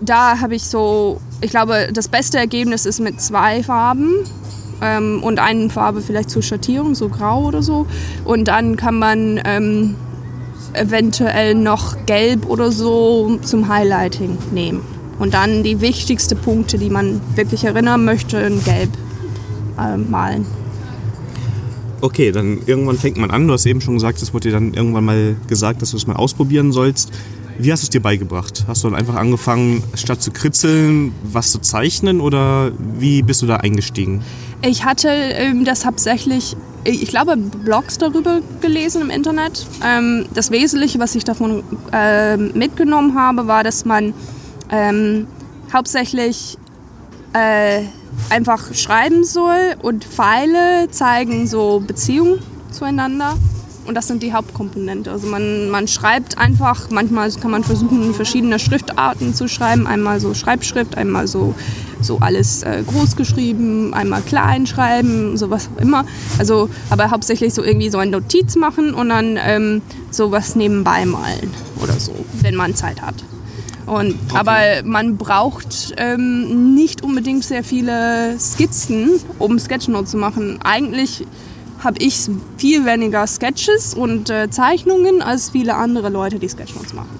da 0.00 0.40
habe 0.40 0.54
ich 0.54 0.64
so, 0.64 1.20
ich 1.40 1.50
glaube, 1.50 1.88
das 1.92 2.08
beste 2.08 2.38
Ergebnis 2.38 2.86
ist 2.86 3.00
mit 3.00 3.20
zwei 3.20 3.62
Farben 3.62 4.24
ähm, 4.80 5.22
und 5.22 5.38
eine 5.38 5.70
Farbe 5.70 6.00
vielleicht 6.00 6.30
zur 6.30 6.42
Schattierung, 6.42 6.94
so 6.94 7.08
grau 7.08 7.44
oder 7.44 7.62
so. 7.62 7.86
Und 8.24 8.48
dann 8.48 8.76
kann 8.76 8.98
man 8.98 9.40
ähm, 9.44 9.94
eventuell 10.72 11.54
noch 11.54 12.06
gelb 12.06 12.48
oder 12.48 12.70
so 12.70 13.38
zum 13.42 13.68
Highlighting 13.68 14.38
nehmen. 14.52 14.99
Und 15.20 15.34
dann 15.34 15.62
die 15.62 15.80
wichtigsten 15.80 16.36
Punkte, 16.36 16.78
die 16.78 16.90
man 16.90 17.20
wirklich 17.36 17.64
erinnern 17.64 18.04
möchte, 18.04 18.38
in 18.38 18.64
gelb 18.64 18.90
äh, 19.78 19.96
malen. 19.96 20.46
Okay, 22.00 22.32
dann 22.32 22.60
irgendwann 22.64 22.96
fängt 22.96 23.18
man 23.18 23.30
an. 23.30 23.46
Du 23.46 23.52
hast 23.52 23.66
eben 23.66 23.82
schon 23.82 23.94
gesagt, 23.94 24.22
es 24.22 24.32
wurde 24.32 24.48
dir 24.48 24.54
dann 24.54 24.72
irgendwann 24.72 25.04
mal 25.04 25.36
gesagt, 25.46 25.82
dass 25.82 25.90
du 25.90 25.98
es 25.98 26.06
mal 26.06 26.16
ausprobieren 26.16 26.72
sollst. 26.72 27.12
Wie 27.58 27.70
hast 27.70 27.82
du 27.82 27.84
es 27.84 27.90
dir 27.90 28.00
beigebracht? 28.00 28.64
Hast 28.66 28.82
du 28.82 28.88
dann 28.88 28.98
einfach 28.98 29.16
angefangen, 29.16 29.82
statt 29.94 30.22
zu 30.22 30.30
kritzeln, 30.30 31.12
was 31.22 31.52
zu 31.52 31.58
zeichnen 31.58 32.22
oder 32.22 32.72
wie 32.98 33.20
bist 33.20 33.42
du 33.42 33.46
da 33.46 33.56
eingestiegen? 33.56 34.22
Ich 34.62 34.86
hatte 34.86 35.08
ähm, 35.08 35.66
das 35.66 35.84
hauptsächlich, 35.84 36.56
ich 36.84 37.08
glaube, 37.08 37.36
Blogs 37.36 37.98
darüber 37.98 38.40
gelesen 38.62 39.02
im 39.02 39.10
Internet. 39.10 39.66
Ähm, 39.86 40.24
das 40.32 40.50
Wesentliche, 40.50 40.98
was 40.98 41.14
ich 41.14 41.24
davon 41.24 41.62
ähm, 41.92 42.52
mitgenommen 42.54 43.14
habe, 43.14 43.46
war, 43.46 43.62
dass 43.62 43.84
man 43.84 44.14
ähm, 44.70 45.26
hauptsächlich 45.72 46.58
äh, 47.32 47.82
einfach 48.28 48.74
schreiben 48.74 49.24
soll 49.24 49.76
und 49.82 50.04
Pfeile 50.04 50.90
zeigen 50.90 51.46
so 51.46 51.80
Beziehungen 51.80 52.40
zueinander. 52.70 53.36
Und 53.86 53.94
das 53.94 54.06
sind 54.06 54.22
die 54.22 54.32
Hauptkomponente. 54.32 55.10
Also 55.10 55.26
man, 55.26 55.70
man 55.70 55.88
schreibt 55.88 56.38
einfach, 56.38 56.90
manchmal 56.90 57.32
kann 57.32 57.50
man 57.50 57.64
versuchen, 57.64 58.14
verschiedene 58.14 58.58
Schriftarten 58.58 59.34
zu 59.34 59.48
schreiben. 59.48 59.86
Einmal 59.86 60.20
so 60.20 60.34
Schreibschrift, 60.34 60.96
einmal 60.96 61.26
so, 61.26 61.54
so 62.00 62.18
alles 62.18 62.62
äh, 62.62 62.84
groß 62.86 63.16
geschrieben, 63.16 63.94
einmal 63.94 64.20
klein 64.20 64.66
schreiben, 64.66 65.36
sowas 65.36 65.70
auch 65.74 65.80
immer. 65.80 66.04
Also, 66.38 66.68
aber 66.90 67.10
hauptsächlich 67.10 67.54
so 67.54 67.64
irgendwie 67.64 67.90
so 67.90 67.98
eine 67.98 68.10
Notiz 68.10 68.54
machen 68.54 68.94
und 68.94 69.08
dann 69.08 69.38
ähm, 69.42 69.82
sowas 70.10 70.54
nebenbei 70.56 71.06
malen 71.06 71.50
oder 71.82 71.94
so, 71.94 72.12
wenn 72.42 72.54
man 72.54 72.74
Zeit 72.74 73.00
hat. 73.00 73.14
Und, 73.90 74.14
Aber 74.34 74.84
man 74.84 75.16
braucht 75.16 75.94
ähm, 75.96 76.76
nicht 76.76 77.02
unbedingt 77.02 77.42
sehr 77.42 77.64
viele 77.64 78.38
Skizzen, 78.38 79.10
um 79.40 79.58
Sketchnotes 79.58 80.12
zu 80.12 80.16
machen. 80.16 80.60
Eigentlich 80.62 81.26
habe 81.80 81.98
ich 81.98 82.28
viel 82.56 82.84
weniger 82.84 83.26
Sketches 83.26 83.94
und 83.94 84.30
äh, 84.30 84.48
Zeichnungen 84.48 85.22
als 85.22 85.50
viele 85.50 85.74
andere 85.74 86.08
Leute, 86.08 86.38
die 86.38 86.48
Sketchnotes 86.48 86.94
machen. 86.94 87.18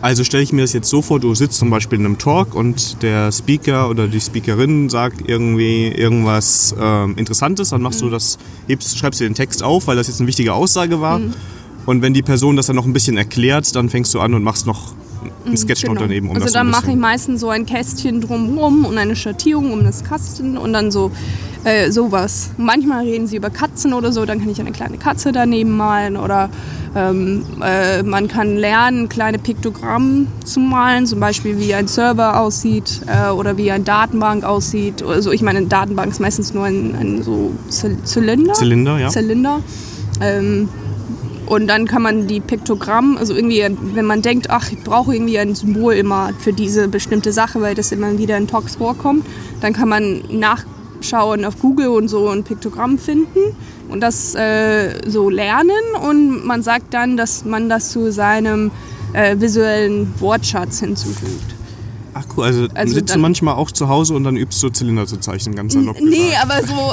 Also 0.00 0.22
stelle 0.22 0.44
ich 0.44 0.52
mir 0.52 0.62
das 0.62 0.72
jetzt 0.72 0.88
so 0.88 1.02
vor, 1.02 1.18
du 1.18 1.34
sitzt 1.34 1.58
zum 1.58 1.70
Beispiel 1.70 1.98
in 1.98 2.04
einem 2.04 2.18
Talk 2.18 2.54
und 2.54 3.02
der 3.02 3.32
Speaker 3.32 3.90
oder 3.90 4.06
die 4.06 4.20
Speakerin 4.20 4.88
sagt 4.88 5.28
irgendwie 5.28 5.88
irgendwas 5.88 6.76
ähm, 6.80 7.16
Interessantes, 7.16 7.70
dann 7.70 7.82
machst 7.82 8.02
du 8.02 8.08
das, 8.08 8.38
hebst, 8.68 8.96
schreibst 8.96 9.18
du 9.18 9.24
den 9.24 9.34
Text 9.34 9.64
auf, 9.64 9.88
weil 9.88 9.96
das 9.96 10.06
jetzt 10.06 10.20
eine 10.20 10.28
wichtige 10.28 10.54
Aussage 10.54 11.00
war. 11.00 11.20
Und 11.86 12.02
wenn 12.02 12.14
die 12.14 12.22
Person 12.22 12.54
das 12.54 12.66
dann 12.66 12.76
noch 12.76 12.84
ein 12.84 12.92
bisschen 12.92 13.16
erklärt, 13.16 13.74
dann 13.74 13.88
fängst 13.88 14.14
du 14.14 14.20
an 14.20 14.34
und 14.34 14.44
machst 14.44 14.64
noch 14.66 14.92
einen 15.44 15.56
Sketchnote 15.56 15.94
Genau. 15.94 16.00
daneben. 16.08 16.28
Um 16.28 16.34
also 16.34 16.44
das 16.44 16.52
so 16.52 16.58
dann 16.58 16.68
ein 16.68 16.70
mache 16.70 16.90
ich 16.90 16.96
meistens 16.96 17.40
so 17.40 17.48
ein 17.50 17.66
Kästchen 17.66 18.20
drumherum 18.20 18.84
und 18.84 18.98
eine 18.98 19.16
Schattierung 19.16 19.72
um 19.72 19.84
das 19.84 20.04
Kasten 20.04 20.56
und 20.56 20.72
dann 20.72 20.90
so 20.90 21.10
äh, 21.64 21.90
sowas. 21.90 22.50
Manchmal 22.56 23.04
reden 23.04 23.26
sie 23.26 23.36
über 23.36 23.50
Katzen 23.50 23.92
oder 23.92 24.12
so, 24.12 24.24
dann 24.24 24.38
kann 24.40 24.48
ich 24.48 24.60
eine 24.60 24.70
kleine 24.72 24.96
Katze 24.96 25.32
daneben 25.32 25.76
malen 25.76 26.16
oder 26.16 26.50
ähm, 26.94 27.44
äh, 27.62 28.02
man 28.02 28.28
kann 28.28 28.56
lernen, 28.56 29.08
kleine 29.08 29.38
Piktogramme 29.38 30.26
zu 30.44 30.60
malen, 30.60 31.06
zum 31.06 31.20
Beispiel 31.20 31.58
wie 31.58 31.74
ein 31.74 31.88
Server 31.88 32.40
aussieht 32.40 33.00
äh, 33.06 33.30
oder 33.30 33.56
wie 33.56 33.70
eine 33.72 33.82
Datenbank 33.84 34.44
aussieht. 34.44 35.02
Also 35.02 35.32
ich 35.32 35.42
meine, 35.42 35.58
eine 35.58 35.66
Datenbank 35.66 36.12
ist 36.12 36.20
meistens 36.20 36.54
nur 36.54 36.64
ein, 36.64 36.94
ein 36.94 37.22
so 37.22 37.52
Zy- 37.68 38.02
Zylinder. 38.04 38.54
Zylinder, 38.54 38.98
ja. 38.98 39.08
Zylinder. 39.08 39.60
Ähm, 40.20 40.68
und 41.48 41.66
dann 41.66 41.86
kann 41.86 42.02
man 42.02 42.26
die 42.26 42.40
Piktogramm, 42.40 43.16
also 43.16 43.34
irgendwie, 43.34 43.64
wenn 43.94 44.04
man 44.04 44.20
denkt, 44.20 44.50
ach, 44.50 44.70
ich 44.70 44.84
brauche 44.84 45.14
irgendwie 45.14 45.38
ein 45.38 45.54
Symbol 45.54 45.94
immer 45.94 46.30
für 46.38 46.52
diese 46.52 46.88
bestimmte 46.88 47.32
Sache, 47.32 47.62
weil 47.62 47.74
das 47.74 47.90
immer 47.90 48.18
wieder 48.18 48.36
in 48.36 48.46
Talks 48.46 48.76
vorkommt, 48.76 49.24
dann 49.62 49.72
kann 49.72 49.88
man 49.88 50.24
nachschauen 50.30 51.46
auf 51.46 51.58
Google 51.58 51.88
und 51.88 52.08
so 52.08 52.28
ein 52.28 52.44
Piktogramm 52.44 52.98
finden 52.98 53.56
und 53.88 54.00
das 54.00 54.34
äh, 54.34 55.08
so 55.08 55.30
lernen 55.30 55.70
und 56.06 56.44
man 56.44 56.62
sagt 56.62 56.92
dann, 56.92 57.16
dass 57.16 57.46
man 57.46 57.70
das 57.70 57.92
zu 57.92 58.12
seinem 58.12 58.70
äh, 59.14 59.40
visuellen 59.40 60.12
Wortschatz 60.20 60.80
hinzufügt. 60.80 61.57
Ach 62.18 62.24
cool, 62.36 62.44
also, 62.44 62.66
Also 62.74 62.94
sitzt 62.94 63.14
du 63.14 63.18
manchmal 63.18 63.54
auch 63.54 63.70
zu 63.70 63.88
Hause 63.88 64.14
und 64.14 64.24
dann 64.24 64.36
übst 64.36 64.60
du 64.62 64.70
Zylinder 64.70 65.06
zu 65.06 65.18
zeichnen, 65.18 65.54
ganz 65.54 65.74
salopp 65.74 66.00
Nee, 66.00 66.30
gesagt. 66.30 66.42
aber 66.42 66.66
so, 66.66 66.92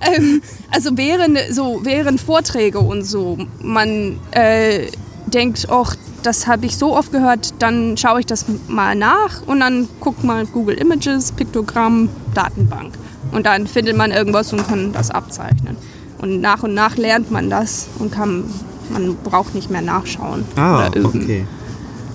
ähm, 0.16 0.42
also 0.70 0.90
während, 0.94 1.38
so 1.50 1.80
während 1.82 2.20
Vorträge 2.20 2.78
und 2.78 3.02
so, 3.02 3.36
man 3.60 4.18
äh, 4.30 4.86
denkt, 5.26 5.66
ach, 5.70 5.96
das 6.22 6.46
habe 6.46 6.64
ich 6.64 6.76
so 6.76 6.96
oft 6.96 7.12
gehört, 7.12 7.52
dann 7.58 7.96
schaue 7.98 8.20
ich 8.20 8.26
das 8.26 8.46
mal 8.68 8.94
nach 8.94 9.42
und 9.46 9.60
dann 9.60 9.88
guckt 10.00 10.24
auf 10.26 10.52
Google 10.52 10.76
Images, 10.76 11.32
Piktogramm, 11.32 12.08
Datenbank. 12.32 12.94
Und 13.32 13.44
dann 13.46 13.66
findet 13.66 13.96
man 13.96 14.10
irgendwas 14.10 14.52
und 14.52 14.66
kann 14.66 14.92
das 14.92 15.10
abzeichnen. 15.10 15.76
Und 16.18 16.40
nach 16.40 16.62
und 16.62 16.72
nach 16.72 16.96
lernt 16.96 17.30
man 17.30 17.50
das 17.50 17.88
und 17.98 18.10
kann, 18.10 18.44
man 18.90 19.16
braucht 19.16 19.54
nicht 19.54 19.70
mehr 19.70 19.82
nachschauen. 19.82 20.44
Ah, 20.56 20.86
okay. 20.86 21.44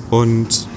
Und 0.09 0.67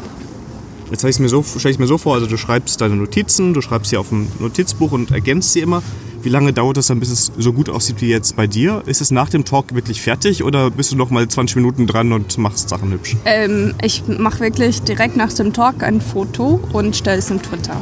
jetzt 0.93 1.01
stelle 1.01 1.11
ich 1.11 1.19
mir 1.19 1.29
so, 1.29 1.45
stell 1.59 1.75
mir 1.79 1.87
so 1.87 1.99
vor, 1.99 2.15
also 2.15 2.27
du 2.27 2.37
schreibst 2.37 2.81
deine 2.81 2.97
Notizen, 2.97 3.55
du 3.55 3.61
schreibst 3.61 3.91
sie 3.91 3.97
auf 3.97 4.13
ein 4.13 4.31
Notizbuch 4.39 4.93
und 4.93 5.11
ergänzt 5.11 5.53
sie 5.53 5.61
immer. 5.61 5.83
Wie 6.23 6.29
lange 6.29 6.53
dauert 6.53 6.77
das 6.77 6.87
dann, 6.87 7.01
bis 7.01 7.11
es 7.11 7.33
so 7.37 7.53
gut 7.53 7.69
aussieht 7.69 8.01
wie 8.01 8.09
jetzt 8.09 8.37
bei 8.37 8.47
dir? 8.47 8.83
Ist 8.87 9.01
es 9.01 9.11
nach 9.11 9.29
dem 9.29 9.45
Talk 9.45 9.75
wirklich 9.75 10.01
fertig 10.01 10.45
oder 10.45 10.71
bist 10.71 10.93
du 10.93 10.97
noch 10.97 11.11
mal 11.11 11.27
20 11.27 11.57
Minuten 11.57 11.89
dran 11.89 12.13
und 12.13 12.39
machst 12.39 12.69
Sachen 12.69 12.93
hübsch? 12.93 13.17
Ähm, 13.25 13.75
ich 13.83 14.05
mache 14.07 14.41
wirklich 14.41 14.83
direkt 14.83 15.17
nach 15.17 15.33
dem 15.33 15.53
Talk 15.53 15.83
ein 15.83 16.01
Foto 16.01 16.61
und 16.73 16.95
stelle 16.95 17.19
es 17.19 17.31
in 17.31 17.43
Twitter. 17.43 17.77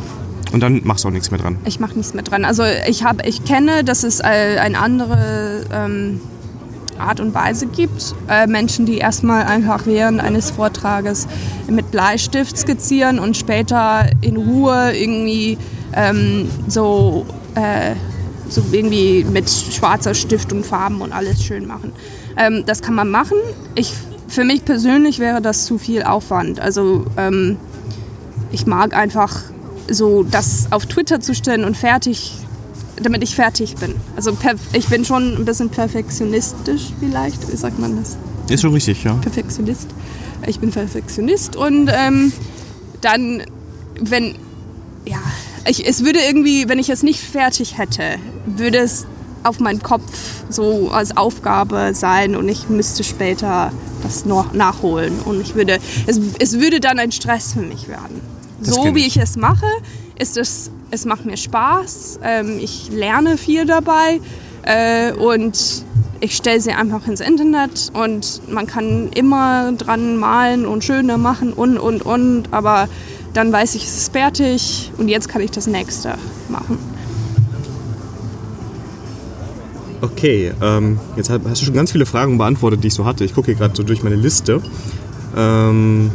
Und 0.52 0.60
dann 0.60 0.80
machst 0.84 1.04
du 1.04 1.08
auch 1.08 1.12
nichts 1.12 1.30
mehr 1.30 1.38
dran. 1.38 1.58
Ich 1.64 1.80
mache 1.80 1.94
nichts 1.96 2.14
mehr 2.14 2.22
dran. 2.22 2.44
Also 2.44 2.62
ich, 2.88 3.04
hab, 3.04 3.26
ich 3.26 3.44
kenne, 3.44 3.84
dass 3.84 4.04
es 4.04 4.20
äh, 4.20 4.24
eine 4.24 4.78
andere 4.78 5.66
ähm, 5.72 6.20
Art 7.00 7.20
und 7.20 7.34
Weise 7.34 7.66
gibt. 7.66 8.14
Äh, 8.28 8.46
Menschen, 8.46 8.86
die 8.86 8.98
erstmal 8.98 9.44
einfach 9.44 9.86
während 9.86 10.20
eines 10.20 10.50
Vortrages 10.50 11.26
mit 11.68 11.90
Bleistift 11.90 12.56
skizzieren 12.56 13.18
und 13.18 13.36
später 13.36 14.10
in 14.20 14.36
Ruhe 14.36 14.92
irgendwie 14.94 15.58
ähm, 15.94 16.48
so, 16.68 17.26
äh, 17.54 17.94
so 18.48 18.62
irgendwie 18.72 19.24
mit 19.24 19.48
schwarzer 19.48 20.14
Stift 20.14 20.52
und 20.52 20.64
Farben 20.64 21.00
und 21.00 21.12
alles 21.12 21.42
schön 21.42 21.66
machen. 21.66 21.92
Ähm, 22.36 22.64
das 22.66 22.82
kann 22.82 22.94
man 22.94 23.10
machen. 23.10 23.36
Ich, 23.74 23.92
für 24.28 24.44
mich 24.44 24.64
persönlich 24.64 25.18
wäre 25.18 25.40
das 25.40 25.64
zu 25.64 25.78
viel 25.78 26.02
Aufwand. 26.02 26.60
Also 26.60 27.06
ähm, 27.16 27.56
ich 28.52 28.66
mag 28.66 28.94
einfach 28.94 29.42
so 29.88 30.22
das 30.22 30.68
auf 30.70 30.86
Twitter 30.86 31.20
zu 31.20 31.34
stellen 31.34 31.64
und 31.64 31.76
fertig, 31.76 32.36
damit 33.02 33.22
ich 33.22 33.34
fertig 33.34 33.76
bin. 33.76 33.94
Also 34.16 34.36
ich 34.72 34.86
bin 34.88 35.04
schon 35.04 35.36
ein 35.36 35.44
bisschen 35.44 35.70
perfektionistisch 35.70 36.92
vielleicht, 37.00 37.50
wie 37.50 37.56
sagt 37.56 37.78
man 37.78 37.96
das? 37.96 38.16
Ist 38.48 38.62
schon 38.62 38.72
richtig, 38.72 39.04
ja. 39.04 39.14
Perfektionist. 39.14 39.88
Ich 40.46 40.58
bin 40.58 40.70
Perfektionist 40.70 41.56
und 41.56 41.90
ähm, 41.92 42.32
dann, 43.00 43.42
wenn, 44.00 44.34
ja, 45.06 45.18
ich, 45.66 45.86
es 45.86 46.04
würde 46.04 46.18
irgendwie, 46.26 46.68
wenn 46.68 46.78
ich 46.78 46.88
es 46.88 47.02
nicht 47.02 47.20
fertig 47.20 47.78
hätte, 47.78 48.16
würde 48.46 48.78
es 48.78 49.06
auf 49.42 49.60
meinem 49.60 49.82
Kopf 49.82 50.42
so 50.48 50.90
als 50.90 51.16
Aufgabe 51.16 51.92
sein 51.94 52.36
und 52.36 52.48
ich 52.48 52.68
müsste 52.68 53.04
später 53.04 53.72
das 54.02 54.24
noch 54.24 54.52
nachholen 54.52 55.18
und 55.24 55.40
ich 55.40 55.54
würde, 55.54 55.78
es, 56.06 56.20
es 56.38 56.58
würde 56.58 56.80
dann 56.80 56.98
ein 56.98 57.12
Stress 57.12 57.52
für 57.52 57.60
mich 57.60 57.88
werden. 57.88 58.20
Das 58.60 58.74
so 58.74 58.94
wie 58.94 59.06
ich 59.06 59.16
es 59.16 59.36
mache, 59.36 59.66
ist 60.18 60.36
es 60.36 60.70
es 60.90 61.04
macht 61.04 61.24
mir 61.24 61.36
Spaß, 61.36 62.20
ähm, 62.22 62.58
ich 62.58 62.90
lerne 62.90 63.36
viel 63.36 63.66
dabei 63.66 64.20
äh, 64.62 65.12
und 65.12 65.84
ich 66.20 66.36
stelle 66.36 66.60
sie 66.60 66.72
einfach 66.72 67.06
ins 67.06 67.20
Internet 67.20 67.90
und 67.94 68.42
man 68.50 68.66
kann 68.66 69.08
immer 69.14 69.72
dran 69.72 70.16
malen 70.16 70.66
und 70.66 70.84
schöner 70.84 71.16
machen 71.16 71.52
und, 71.52 71.78
und, 71.78 72.02
und, 72.02 72.52
aber 72.52 72.88
dann 73.32 73.52
weiß 73.52 73.74
ich, 73.76 73.84
es 73.84 73.96
ist 73.96 74.12
fertig 74.12 74.92
und 74.98 75.08
jetzt 75.08 75.28
kann 75.28 75.40
ich 75.40 75.50
das 75.50 75.66
nächste 75.66 76.14
machen. 76.48 76.78
Okay, 80.02 80.52
ähm, 80.62 80.98
jetzt 81.16 81.30
hast 81.30 81.60
du 81.60 81.64
schon 81.66 81.74
ganz 81.74 81.92
viele 81.92 82.06
Fragen 82.06 82.38
beantwortet, 82.38 82.82
die 82.82 82.88
ich 82.88 82.94
so 82.94 83.04
hatte. 83.04 83.24
Ich 83.24 83.34
gucke 83.34 83.46
hier 83.46 83.54
gerade 83.54 83.76
so 83.76 83.82
durch 83.82 84.02
meine 84.02 84.16
Liste. 84.16 84.62
Ähm, 85.36 86.10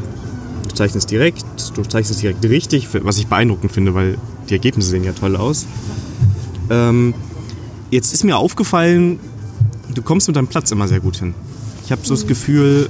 du 0.68 0.76
zeichnest 0.76 1.12
direkt, 1.12 1.46
du 1.76 1.84
zeichnest 1.84 2.22
direkt 2.22 2.44
richtig, 2.46 2.88
was 3.04 3.18
ich 3.20 3.28
beeindruckend 3.28 3.72
finde, 3.72 3.94
weil 3.94 4.18
die 4.50 4.54
Ergebnisse 4.54 4.90
sehen 4.90 5.04
ja 5.04 5.14
toll 5.14 5.36
aus. 5.36 5.66
Ähm, 6.70 7.14
jetzt 7.92 8.14
ist 8.14 8.24
mir 8.24 8.38
aufgefallen, 8.38 9.20
du 9.94 10.02
kommst 10.02 10.28
mit 10.28 10.36
deinem 10.36 10.48
Platz 10.48 10.72
immer 10.72 10.88
sehr 10.88 11.00
gut 11.00 11.18
hin. 11.18 11.34
Ich 11.84 11.92
habe 11.92 12.02
so 12.04 12.14
das 12.14 12.26
Gefühl, 12.26 12.90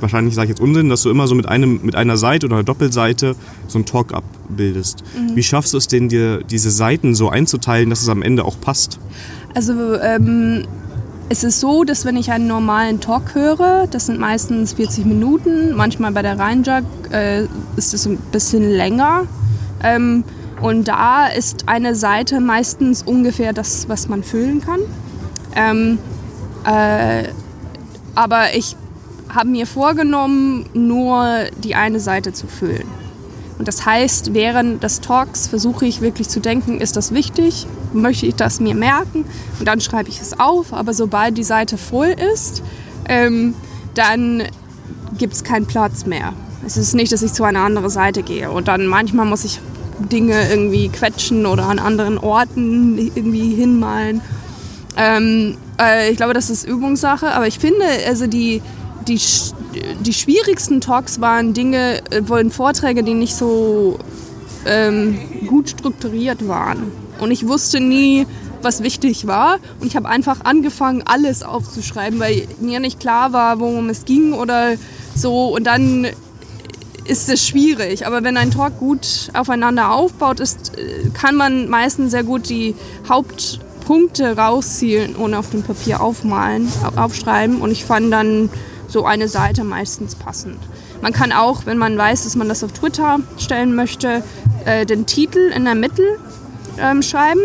wahrscheinlich 0.00 0.34
sage 0.34 0.46
ich 0.46 0.50
jetzt 0.50 0.60
Unsinn, 0.60 0.88
dass 0.88 1.02
du 1.02 1.10
immer 1.10 1.26
so 1.26 1.34
mit, 1.34 1.48
einem, 1.48 1.80
mit 1.82 1.94
einer 1.94 2.16
Seite 2.16 2.46
oder 2.46 2.56
einer 2.56 2.64
Doppelseite 2.64 3.34
so 3.68 3.78
ein 3.78 3.86
Talk 3.86 4.12
abbildest. 4.12 5.02
Mhm. 5.16 5.36
Wie 5.36 5.42
schaffst 5.42 5.72
du 5.72 5.78
es 5.78 5.88
denn, 5.88 6.08
dir 6.08 6.42
diese 6.42 6.70
Seiten 6.70 7.14
so 7.14 7.30
einzuteilen, 7.30 7.88
dass 7.88 8.02
es 8.02 8.08
am 8.08 8.22
Ende 8.22 8.44
auch 8.44 8.60
passt? 8.60 8.98
Also 9.54 9.94
ähm, 10.00 10.64
es 11.28 11.44
ist 11.44 11.60
so, 11.60 11.84
dass 11.84 12.04
wenn 12.04 12.16
ich 12.16 12.30
einen 12.30 12.46
normalen 12.46 13.00
Talk 13.00 13.34
höre, 13.34 13.86
das 13.90 14.06
sind 14.06 14.18
meistens 14.18 14.74
40 14.74 15.06
Minuten, 15.06 15.74
manchmal 15.74 16.12
bei 16.12 16.22
der 16.22 16.38
Rheinjug 16.38 16.84
äh, 17.10 17.46
ist 17.76 17.94
es 17.94 18.06
ein 18.06 18.18
bisschen 18.32 18.68
länger. 18.68 19.26
Ähm, 19.82 20.24
und 20.62 20.86
da 20.86 21.26
ist 21.26 21.68
eine 21.68 21.94
Seite 21.94 22.40
meistens 22.40 23.02
ungefähr 23.02 23.52
das, 23.52 23.88
was 23.88 24.08
man 24.08 24.22
füllen 24.22 24.60
kann. 24.60 24.80
Ähm, 25.56 25.98
äh, 26.64 27.28
aber 28.14 28.54
ich 28.54 28.76
habe 29.28 29.48
mir 29.48 29.66
vorgenommen, 29.66 30.66
nur 30.74 31.46
die 31.64 31.74
eine 31.74 31.98
Seite 31.98 32.32
zu 32.32 32.46
füllen. 32.46 32.86
Und 33.58 33.68
das 33.68 33.84
heißt, 33.86 34.34
während 34.34 34.82
des 34.82 35.00
Talks 35.00 35.48
versuche 35.48 35.86
ich 35.86 36.00
wirklich 36.00 36.28
zu 36.28 36.40
denken, 36.40 36.80
ist 36.80 36.96
das 36.96 37.12
wichtig? 37.12 37.66
Möchte 37.92 38.26
ich 38.26 38.34
das 38.34 38.60
mir 38.60 38.74
merken? 38.74 39.24
Und 39.58 39.68
dann 39.68 39.80
schreibe 39.80 40.08
ich 40.08 40.20
es 40.20 40.38
auf. 40.38 40.72
Aber 40.72 40.94
sobald 40.94 41.38
die 41.38 41.44
Seite 41.44 41.76
voll 41.78 42.14
ist, 42.34 42.62
ähm, 43.08 43.54
dann 43.94 44.44
gibt 45.18 45.34
es 45.34 45.44
keinen 45.44 45.66
Platz 45.66 46.06
mehr. 46.06 46.32
Es 46.64 46.76
ist 46.76 46.94
nicht, 46.94 47.12
dass 47.12 47.22
ich 47.22 47.32
zu 47.32 47.44
einer 47.44 47.60
anderen 47.60 47.90
Seite 47.90 48.22
gehe. 48.22 48.50
Und 48.50 48.68
dann 48.68 48.86
manchmal 48.86 49.26
muss 49.26 49.44
ich 49.44 49.60
Dinge 50.02 50.48
irgendwie 50.50 50.88
quetschen 50.88 51.46
oder 51.46 51.64
an 51.64 51.78
anderen 51.78 52.18
Orten 52.18 52.98
irgendwie 52.98 53.54
hinmalen. 53.54 54.20
Ähm, 54.96 55.56
äh, 55.80 56.10
ich 56.10 56.16
glaube, 56.16 56.34
das 56.34 56.50
ist 56.50 56.64
Übungssache. 56.64 57.28
Aber 57.32 57.46
ich 57.46 57.58
finde, 57.58 57.84
also 58.06 58.26
die, 58.26 58.62
die, 59.08 59.20
die 60.00 60.12
schwierigsten 60.12 60.80
Talks 60.80 61.20
waren 61.20 61.54
Dinge, 61.54 62.02
äh, 62.10 62.28
wollen 62.28 62.50
Vorträge, 62.50 63.02
die 63.02 63.14
nicht 63.14 63.34
so 63.34 63.98
ähm, 64.66 65.18
gut 65.46 65.70
strukturiert 65.70 66.46
waren. 66.48 66.92
Und 67.20 67.30
ich 67.30 67.46
wusste 67.46 67.80
nie, 67.80 68.26
was 68.62 68.82
wichtig 68.82 69.26
war. 69.26 69.58
Und 69.80 69.86
ich 69.86 69.96
habe 69.96 70.08
einfach 70.08 70.44
angefangen, 70.44 71.02
alles 71.04 71.42
aufzuschreiben, 71.42 72.18
weil 72.20 72.46
mir 72.60 72.80
nicht 72.80 73.00
klar 73.00 73.32
war, 73.32 73.60
worum 73.60 73.88
es 73.88 74.04
ging 74.04 74.32
oder 74.32 74.74
so. 75.14 75.54
Und 75.54 75.64
dann 75.64 76.06
ist 77.04 77.28
es 77.28 77.46
schwierig. 77.46 78.06
Aber 78.06 78.24
wenn 78.24 78.36
ein 78.36 78.50
Talk 78.50 78.78
gut 78.78 79.30
aufeinander 79.34 79.92
aufbaut, 79.92 80.40
ist, 80.40 80.76
äh, 80.78 81.10
kann 81.14 81.36
man 81.36 81.68
meistens 81.68 82.10
sehr 82.10 82.24
gut 82.24 82.48
die 82.48 82.74
Hauptpunkte 83.08 84.36
rausziehen 84.36 85.16
und 85.16 85.34
auf 85.34 85.50
dem 85.50 85.62
Papier 85.62 86.00
aufmalen, 86.00 86.68
aufschreiben. 86.96 87.60
Und 87.60 87.70
ich 87.70 87.84
fand 87.84 88.12
dann 88.12 88.50
so 88.88 89.04
eine 89.04 89.28
Seite 89.28 89.64
meistens 89.64 90.14
passend. 90.14 90.58
Man 91.00 91.12
kann 91.12 91.32
auch, 91.32 91.66
wenn 91.66 91.78
man 91.78 91.98
weiß, 91.98 92.24
dass 92.24 92.36
man 92.36 92.48
das 92.48 92.62
auf 92.62 92.72
Twitter 92.72 93.18
stellen 93.38 93.74
möchte, 93.74 94.22
äh, 94.64 94.86
den 94.86 95.06
Titel 95.06 95.50
in 95.54 95.64
der 95.64 95.74
Mitte 95.74 96.04
ähm, 96.78 97.02
schreiben 97.02 97.40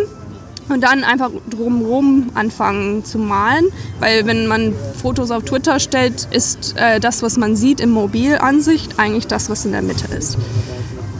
und 0.70 0.82
dann 0.82 1.04
einfach 1.04 1.32
drumherum 1.50 2.30
anfangen 2.34 3.06
zu 3.06 3.20
malen, 3.20 3.66
weil 4.00 4.26
wenn 4.26 4.48
man 4.48 4.74
Fotos 5.02 5.32
auf 5.32 5.44
Twitter 5.44 5.80
stellt, 5.80 6.28
ist 6.32 6.76
äh, 6.78 7.00
das, 7.00 7.22
was 7.22 7.38
man 7.38 7.56
sieht 7.56 7.80
in 7.80 7.90
Mobilansicht, 7.90 9.00
eigentlich 9.00 9.28
das, 9.28 9.50
was 9.50 9.66
in 9.66 9.72
der 9.72 9.82
Mitte 9.82 10.14
ist. 10.16 10.38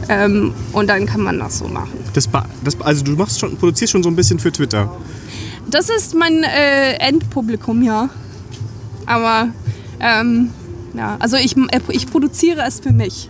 Ähm, 0.08 0.54
und 0.72 0.88
dann 0.88 1.06
kann 1.06 1.20
man 1.20 1.38
das 1.38 1.58
so 1.58 1.68
machen. 1.68 1.98
Das, 2.14 2.28
das, 2.64 2.80
also 2.80 3.04
du 3.04 3.12
machst 3.12 3.40
schon, 3.40 3.56
produzierst 3.56 3.92
schon 3.92 4.02
so 4.02 4.08
ein 4.08 4.16
bisschen 4.16 4.38
für 4.38 4.52
Twitter. 4.52 4.90
Das 5.70 5.90
ist 5.90 6.14
mein 6.14 6.44
äh, 6.44 6.94
Endpublikum, 6.94 7.82
ja. 7.82 8.08
Aber 9.04 9.48
ähm, 10.00 10.50
ja, 10.94 11.16
also 11.18 11.36
ich, 11.36 11.56
äh, 11.56 11.80
ich 11.90 12.10
produziere 12.10 12.62
es 12.66 12.80
für 12.80 12.92
mich. 12.92 13.28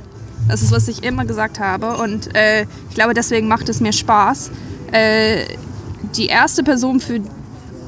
Das 0.49 0.63
ist, 0.63 0.73
was 0.73 0.89
ich 0.89 1.03
immer 1.03 1.25
gesagt 1.25 1.59
habe. 1.59 1.97
Und 1.97 2.35
äh, 2.37 2.63
ich 2.89 2.95
glaube, 2.95 3.13
deswegen 3.13 3.49
macht 3.49 3.69
es 3.69 3.81
mir 3.81 3.93
Spaß. 3.93 4.51
Äh, 4.93 5.45
die 6.17 6.27
erste 6.27 6.63
Person, 6.63 7.01
für 7.01 7.21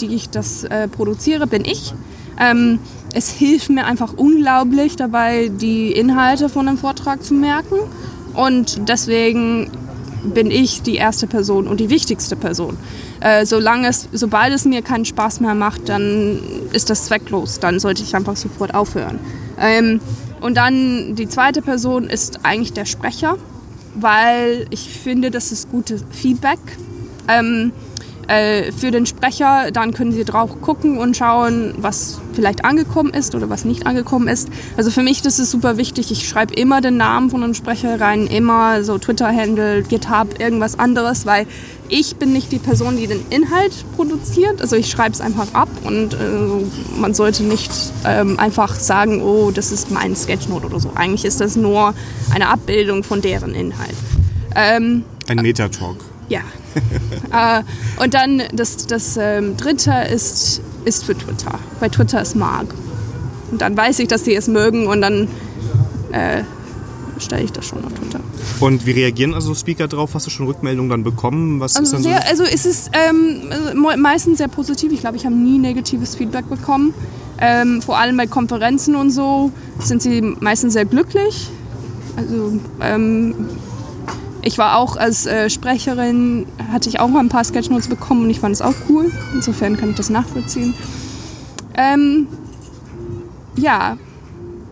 die 0.01 0.15
ich 0.15 0.31
das 0.31 0.65
äh, 0.65 0.89
produziere, 0.89 1.47
bin 1.47 1.65
ich. 1.65 1.95
Ähm, 2.39 2.79
es 3.13 3.31
hilft 3.31 3.71
mir 3.71 3.87
einfach 3.87 4.15
unglaublich 4.15 4.97
dabei, 4.97 5.51
die 5.53 5.93
Inhalte 5.93 6.49
von 6.49 6.69
einem 6.69 6.79
Vortrag 6.79 7.23
zu 7.23 7.35
merken. 7.35 7.77
Und 8.35 8.89
deswegen 8.89 9.71
bin 10.23 10.51
ich 10.51 10.83
die 10.83 10.97
erste 10.97 11.27
Person 11.27 11.67
und 11.67 11.81
die 11.81 11.91
wichtigste 11.91 12.37
Person. 12.37 12.77
Äh, 13.21 13.47
solange 13.47 13.89
es, 13.89 14.09
sobald 14.13 14.55
es 14.55 14.65
mir 14.65 14.83
keinen 14.83 15.05
Spaß 15.05 15.41
mehr 15.41 15.55
macht, 15.55 15.89
dann 15.89 16.41
ist 16.73 16.91
das 16.91 17.07
zwecklos. 17.07 17.59
Dann 17.59 17.81
sollte 17.81 18.03
ich 18.03 18.15
einfach 18.15 18.37
sofort 18.37 18.75
aufhören. 18.75 19.19
Ähm, 19.59 20.01
und 20.41 20.57
dann 20.57 21.15
die 21.17 21.29
zweite 21.29 21.63
Person 21.63 22.05
ist 22.05 22.41
eigentlich 22.45 22.73
der 22.73 22.87
Sprecher, 22.87 23.37
weil 23.95 24.67
ich 24.71 24.89
finde, 24.89 25.31
das 25.31 25.53
ist 25.53 25.71
gutes 25.71 26.05
Feedback. 26.11 26.59
Ähm, 27.29 27.73
äh, 28.31 28.71
für 28.73 28.91
den 28.91 29.07
Sprecher. 29.07 29.71
Dann 29.73 29.93
können 29.93 30.13
Sie 30.13 30.25
drauf 30.25 30.61
gucken 30.61 30.99
und 30.99 31.17
schauen, 31.17 31.75
was 31.79 32.21
vielleicht 32.33 32.65
angekommen 32.65 33.13
ist 33.13 33.35
oder 33.35 33.51
was 33.51 33.65
nicht 33.65 33.87
angekommen 33.87 34.29
ist. 34.29 34.49
Also 34.77 34.91
für 34.91 35.03
mich 35.03 35.21
das 35.23 35.39
ist 35.39 35.51
super 35.51 35.77
wichtig. 35.77 36.13
Ich 36.13 36.29
schreibe 36.29 36.55
immer 36.55 36.81
den 36.81 36.97
Namen 36.97 37.31
von 37.31 37.43
einem 37.43 37.55
Sprecher 37.55 38.01
rein, 38.01 38.27
immer 38.29 38.85
so 38.85 38.99
Twitter-Handle, 38.99 39.83
GitHub, 39.83 40.39
irgendwas 40.39 40.79
anderes, 40.79 41.27
weil 41.27 41.47
ich 41.89 42.17
bin 42.17 42.33
nicht 42.33 42.53
die 42.53 42.61
Person, 42.61 42.97
die 42.97 43.09
den 43.09 43.21
Inhalt 43.31 43.73
produziert. 43.97 44.63
Also 44.63 44.77
ich 44.77 44.89
schreibe 44.89 45.13
es 45.13 45.21
einfach 45.21 45.53
ab 45.53 45.69
und 45.83 46.15
äh, 46.15 46.17
man 47.01 47.15
sollte 47.15 47.43
nicht 47.43 47.73
ähm, 48.07 48.39
einfach 48.39 48.77
sagen, 48.79 49.23
oh, 49.23 49.51
das 49.51 49.73
ist 49.73 49.91
mein 49.91 50.15
Sketchnote 50.15 50.67
oder 50.67 50.79
so. 50.79 50.93
Eigentlich 50.95 51.25
ist 51.25 51.41
das 51.41 51.57
nur 51.57 51.95
eine 52.33 52.49
Abbildung 52.49 53.03
von 53.03 53.21
deren 53.21 53.55
Inhalt. 53.55 53.97
Ähm, 54.55 55.05
Ein 55.27 55.39
Metatalk. 55.39 55.97
Ja. 56.29 56.43
äh, 57.33 57.63
und 58.03 58.15
dann 58.15 58.43
das, 58.53 58.87
das 58.87 59.17
ähm, 59.17 59.57
dritte 59.57 59.93
ist, 60.13 60.61
ist 60.85 61.05
für 61.05 61.17
Twitter. 61.17 61.59
Bei 61.81 61.89
Twitter 61.89 62.23
ist 62.23 62.37
Mark. 62.37 62.75
Und 63.51 63.61
dann 63.61 63.77
weiß 63.77 63.99
ich, 63.99 64.09
dass 64.09 64.25
sie 64.25 64.35
es 64.35 64.49
mögen 64.49 64.87
und 64.87 65.01
dann 65.01 65.29
äh, 66.13 66.43
stelle 67.19 67.43
ich 67.43 67.53
das 67.53 67.67
schon 67.67 67.85
auf 67.85 67.93
Twitter. 67.93 68.21
Und 68.61 68.87
wie 68.87 68.93
reagieren 68.93 69.35
also 69.35 69.55
Speaker 69.55 69.89
drauf? 69.89 70.15
Hast 70.15 70.27
du 70.27 70.31
schon 70.31 70.47
Rückmeldungen 70.47 70.91
dann 70.91 71.03
bekommen? 71.03 71.61
Was 71.61 71.77
also, 71.77 71.97
ist 71.97 72.03
sehr, 72.03 72.21
so? 72.23 72.29
also 72.29 72.45
ist 72.45 72.67
es 72.67 72.91
ähm, 72.93 73.53
meistens 73.99 74.39
sehr 74.39 74.49
positiv. 74.49 74.93
Ich 74.93 75.01
glaube, 75.01 75.17
ich 75.17 75.27
habe 75.27 75.35
nie 75.35 75.59
negatives 75.59 76.15
Feedback 76.15 76.49
bekommen. 76.49 76.95
Ähm, 77.39 77.81
vor 77.81 77.99
allem 77.99 78.17
bei 78.17 78.27
Konferenzen 78.27 78.95
und 78.97 79.11
so 79.11 79.51
sind 79.79 80.03
sie 80.03 80.21
meistens 80.21 80.75
sehr 80.75 80.85
glücklich. 80.85 81.49
Also 82.17 82.53
ähm, 82.81 83.35
ich 84.43 84.59
war 84.59 84.77
auch 84.77 84.97
als 84.97 85.27
äh, 85.27 85.51
Sprecherin, 85.51 86.47
hatte 86.73 86.89
ich 86.89 87.01
auch 87.01 87.09
mal 87.09 87.21
ein 87.21 87.29
paar 87.29 87.45
Sketchnotes 87.45 87.89
bekommen 87.89 88.25
und 88.25 88.31
ich 88.31 88.41
fand 88.41 88.55
es 88.55 88.63
auch 88.63 88.75
cool. 88.89 89.11
Insofern 89.35 89.77
kann 89.77 89.91
ich 89.91 89.97
das 89.97 90.11
nachvollziehen. 90.11 90.75
Ähm, 91.77 92.27
ja, 93.57 93.97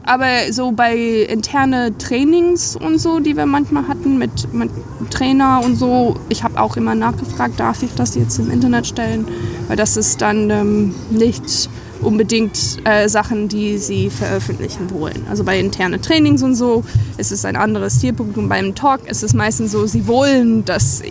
aber 0.05 0.53
so 0.53 0.73
bei 0.73 0.97
interne 0.97 1.97
Trainings 1.99 2.77
und 2.77 2.99
so, 2.99 3.21
die 3.21 3.37
wir 3.37 3.45
manchmal 3.45 3.89
hatten 3.89 4.17
mit, 4.17 4.53
mit 4.55 4.71
Trainer 5.11 5.61
und 5.63 5.77
so, 5.77 6.17
ich 6.31 6.43
habe 6.45 6.59
auch 6.59 6.77
immer 6.79 6.95
nachgefragt, 6.95 7.61
darf 7.61 7.83
ich 7.83 7.95
das 7.95 8.15
jetzt 8.15 8.39
im 8.39 8.51
Internet 8.51 8.87
stellen? 8.87 9.29
Weil 9.67 9.77
das 9.77 9.99
ist 9.99 10.23
dann 10.23 10.49
ähm, 10.49 10.95
nicht 11.11 11.69
unbedingt 12.01 12.79
äh, 12.85 13.09
Sachen, 13.09 13.49
die 13.49 13.79
sie 13.79 14.11
veröffentlichen 14.11 14.91
wollen. 14.91 15.27
Also 15.29 15.45
bei 15.45 15.59
internen 15.59 16.01
Trainings 16.01 16.43
und 16.43 16.55
so 16.55 16.85
ist 17.17 17.33
es 17.33 17.45
ein 17.45 17.57
anderes 17.57 18.01
Zielpublikum. 18.01 18.49
Beim 18.49 18.75
Talk 18.75 19.09
ist 19.09 19.23
es 19.23 19.35
meistens 19.35 19.73
so, 19.73 19.87
sie 19.87 20.07
wollen, 20.07 20.65
dass, 20.65 21.03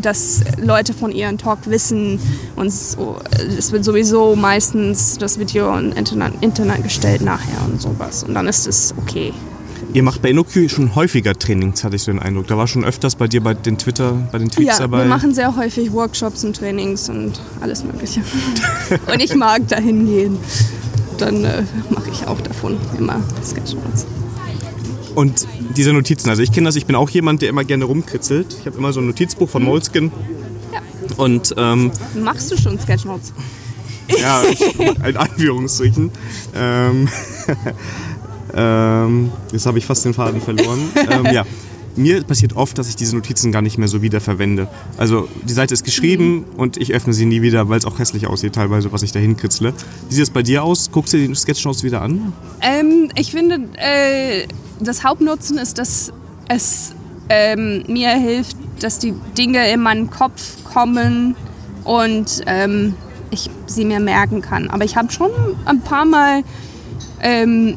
dass 0.00 0.42
Leute 0.58 0.94
von 0.94 1.12
ihrem 1.12 1.38
Talk 1.38 1.58
wissen 1.66 2.18
und 2.56 2.72
so, 2.72 3.16
es 3.58 3.72
wird 3.72 3.84
sowieso 3.84 4.36
meistens 4.36 5.18
das 5.18 5.38
Video 5.38 5.76
im 5.76 5.92
Internet, 5.92 6.34
Internet 6.40 6.82
gestellt 6.82 7.22
nachher 7.22 7.64
und 7.66 7.80
sowas. 7.80 8.24
Und 8.24 8.34
dann 8.34 8.48
ist 8.48 8.66
es 8.66 8.94
okay. 8.98 9.32
Ihr 9.94 10.02
macht 10.02 10.22
bei 10.22 10.30
InnoQ 10.30 10.70
schon 10.70 10.94
häufiger 10.94 11.34
Trainings, 11.34 11.84
hatte 11.84 11.96
ich 11.96 12.02
so 12.02 12.12
den 12.12 12.18
Eindruck. 12.18 12.46
Da 12.46 12.56
war 12.56 12.66
schon 12.66 12.82
öfters 12.84 13.14
bei 13.14 13.28
dir 13.28 13.42
bei 13.42 13.52
den 13.52 13.76
Twitter, 13.76 14.12
bei 14.32 14.38
den 14.38 14.50
Tweets 14.50 14.78
ja, 14.78 14.78
dabei. 14.78 15.00
wir 15.00 15.04
machen 15.04 15.34
sehr 15.34 15.54
häufig 15.54 15.92
Workshops 15.92 16.44
und 16.44 16.56
Trainings 16.56 17.10
und 17.10 17.40
alles 17.60 17.84
Mögliche. 17.84 18.22
und 19.12 19.20
ich 19.20 19.34
mag 19.34 19.68
dahin 19.68 20.06
gehen. 20.06 20.38
Dann 21.18 21.44
äh, 21.44 21.62
mache 21.90 22.10
ich 22.10 22.26
auch 22.26 22.40
davon 22.40 22.78
immer 22.98 23.20
Sketchnotes. 23.44 24.06
Und 25.14 25.46
diese 25.76 25.92
Notizen, 25.92 26.30
also 26.30 26.42
ich 26.42 26.52
kenne 26.52 26.68
das, 26.68 26.76
ich 26.76 26.86
bin 26.86 26.96
auch 26.96 27.10
jemand, 27.10 27.42
der 27.42 27.50
immer 27.50 27.64
gerne 27.64 27.84
rumkritzelt. 27.84 28.56
Ich 28.60 28.66
habe 28.66 28.78
immer 28.78 28.94
so 28.94 29.00
ein 29.00 29.06
Notizbuch 29.06 29.48
von 29.48 29.62
Moleskin. 29.62 30.10
Ja. 30.72 30.80
Und 31.18 31.54
ähm, 31.58 31.92
Machst 32.14 32.50
du 32.50 32.56
schon 32.56 32.80
Sketchnotes? 32.80 33.34
ja, 34.08 34.42
in 35.06 35.16
Anführungsstrichen. 35.16 36.10
Ähm, 36.54 37.08
ähm, 38.54 39.30
jetzt 39.52 39.66
habe 39.66 39.78
ich 39.78 39.86
fast 39.86 40.04
den 40.04 40.14
Faden 40.14 40.40
verloren. 40.40 40.80
ähm, 41.10 41.26
ja. 41.32 41.44
Mir 41.94 42.22
passiert 42.24 42.56
oft, 42.56 42.78
dass 42.78 42.88
ich 42.88 42.96
diese 42.96 43.14
Notizen 43.14 43.52
gar 43.52 43.60
nicht 43.60 43.76
mehr 43.76 43.88
so 43.88 44.00
wieder 44.00 44.22
verwende. 44.22 44.66
Also 44.96 45.28
die 45.46 45.52
Seite 45.52 45.74
ist 45.74 45.84
geschrieben 45.84 46.46
und 46.56 46.78
ich 46.78 46.94
öffne 46.94 47.12
sie 47.12 47.26
nie 47.26 47.42
wieder, 47.42 47.68
weil 47.68 47.78
es 47.78 47.84
auch 47.84 47.98
hässlich 47.98 48.26
aussieht 48.26 48.54
teilweise, 48.54 48.92
was 48.92 49.02
ich 49.02 49.12
da 49.12 49.18
hinkritzle. 49.18 49.74
Wie 50.08 50.14
sieht 50.14 50.22
es 50.22 50.30
bei 50.30 50.42
dir 50.42 50.64
aus? 50.64 50.90
Guckst 50.90 51.12
du 51.12 51.18
die 51.18 51.34
Sketchnotes 51.34 51.84
wieder 51.84 52.00
an? 52.00 52.32
Ähm, 52.62 53.10
ich 53.14 53.30
finde, 53.30 53.68
äh, 53.76 54.46
das 54.80 55.04
Hauptnutzen 55.04 55.58
ist, 55.58 55.76
dass 55.76 56.14
es 56.48 56.94
ähm, 57.28 57.84
mir 57.88 58.10
hilft, 58.10 58.56
dass 58.80 58.98
die 58.98 59.12
Dinge 59.36 59.70
in 59.70 59.80
meinen 59.80 60.08
Kopf 60.08 60.64
kommen 60.64 61.36
und 61.84 62.42
ähm, 62.46 62.94
ich 63.30 63.50
sie 63.66 63.84
mir 63.84 64.00
merken 64.00 64.40
kann. 64.40 64.70
Aber 64.70 64.84
ich 64.84 64.96
habe 64.96 65.10
schon 65.12 65.30
ein 65.64 65.80
paar 65.80 66.04
Mal 66.04 66.42
ähm, 67.20 67.76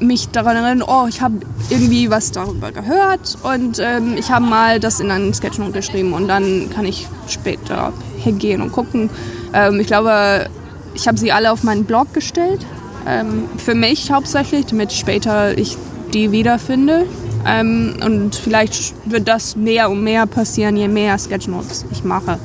mich 0.00 0.28
daran 0.28 0.56
erinnert, 0.56 0.88
oh, 0.88 1.06
ich 1.08 1.20
habe 1.20 1.36
irgendwie 1.70 2.10
was 2.10 2.30
darüber 2.30 2.72
gehört 2.72 3.38
und 3.42 3.78
ähm, 3.80 4.16
ich 4.16 4.30
habe 4.30 4.44
mal 4.44 4.80
das 4.80 5.00
in 5.00 5.10
einen 5.10 5.34
Sketchnote 5.34 5.72
geschrieben 5.72 6.12
und 6.12 6.28
dann 6.28 6.70
kann 6.70 6.84
ich 6.84 7.06
später 7.28 7.92
hingehen 8.18 8.62
und 8.62 8.72
gucken. 8.72 9.10
Ähm, 9.52 9.80
ich 9.80 9.86
glaube, 9.86 10.48
ich 10.94 11.06
habe 11.08 11.18
sie 11.18 11.32
alle 11.32 11.52
auf 11.52 11.64
meinen 11.64 11.84
Blog 11.84 12.12
gestellt. 12.14 12.64
Ähm, 13.06 13.44
für 13.56 13.74
mich 13.74 14.10
hauptsächlich, 14.10 14.66
damit 14.66 14.92
später 14.92 15.56
ich 15.56 15.76
die 16.12 16.32
wiederfinde. 16.32 17.06
Ähm, 17.46 17.94
und 18.04 18.34
vielleicht 18.34 18.94
wird 19.04 19.28
das 19.28 19.56
mehr 19.56 19.90
und 19.90 20.02
mehr 20.02 20.26
passieren, 20.26 20.76
je 20.76 20.88
mehr 20.88 21.16
Sketchnotes 21.18 21.86
ich 21.90 22.04
mache. 22.04 22.38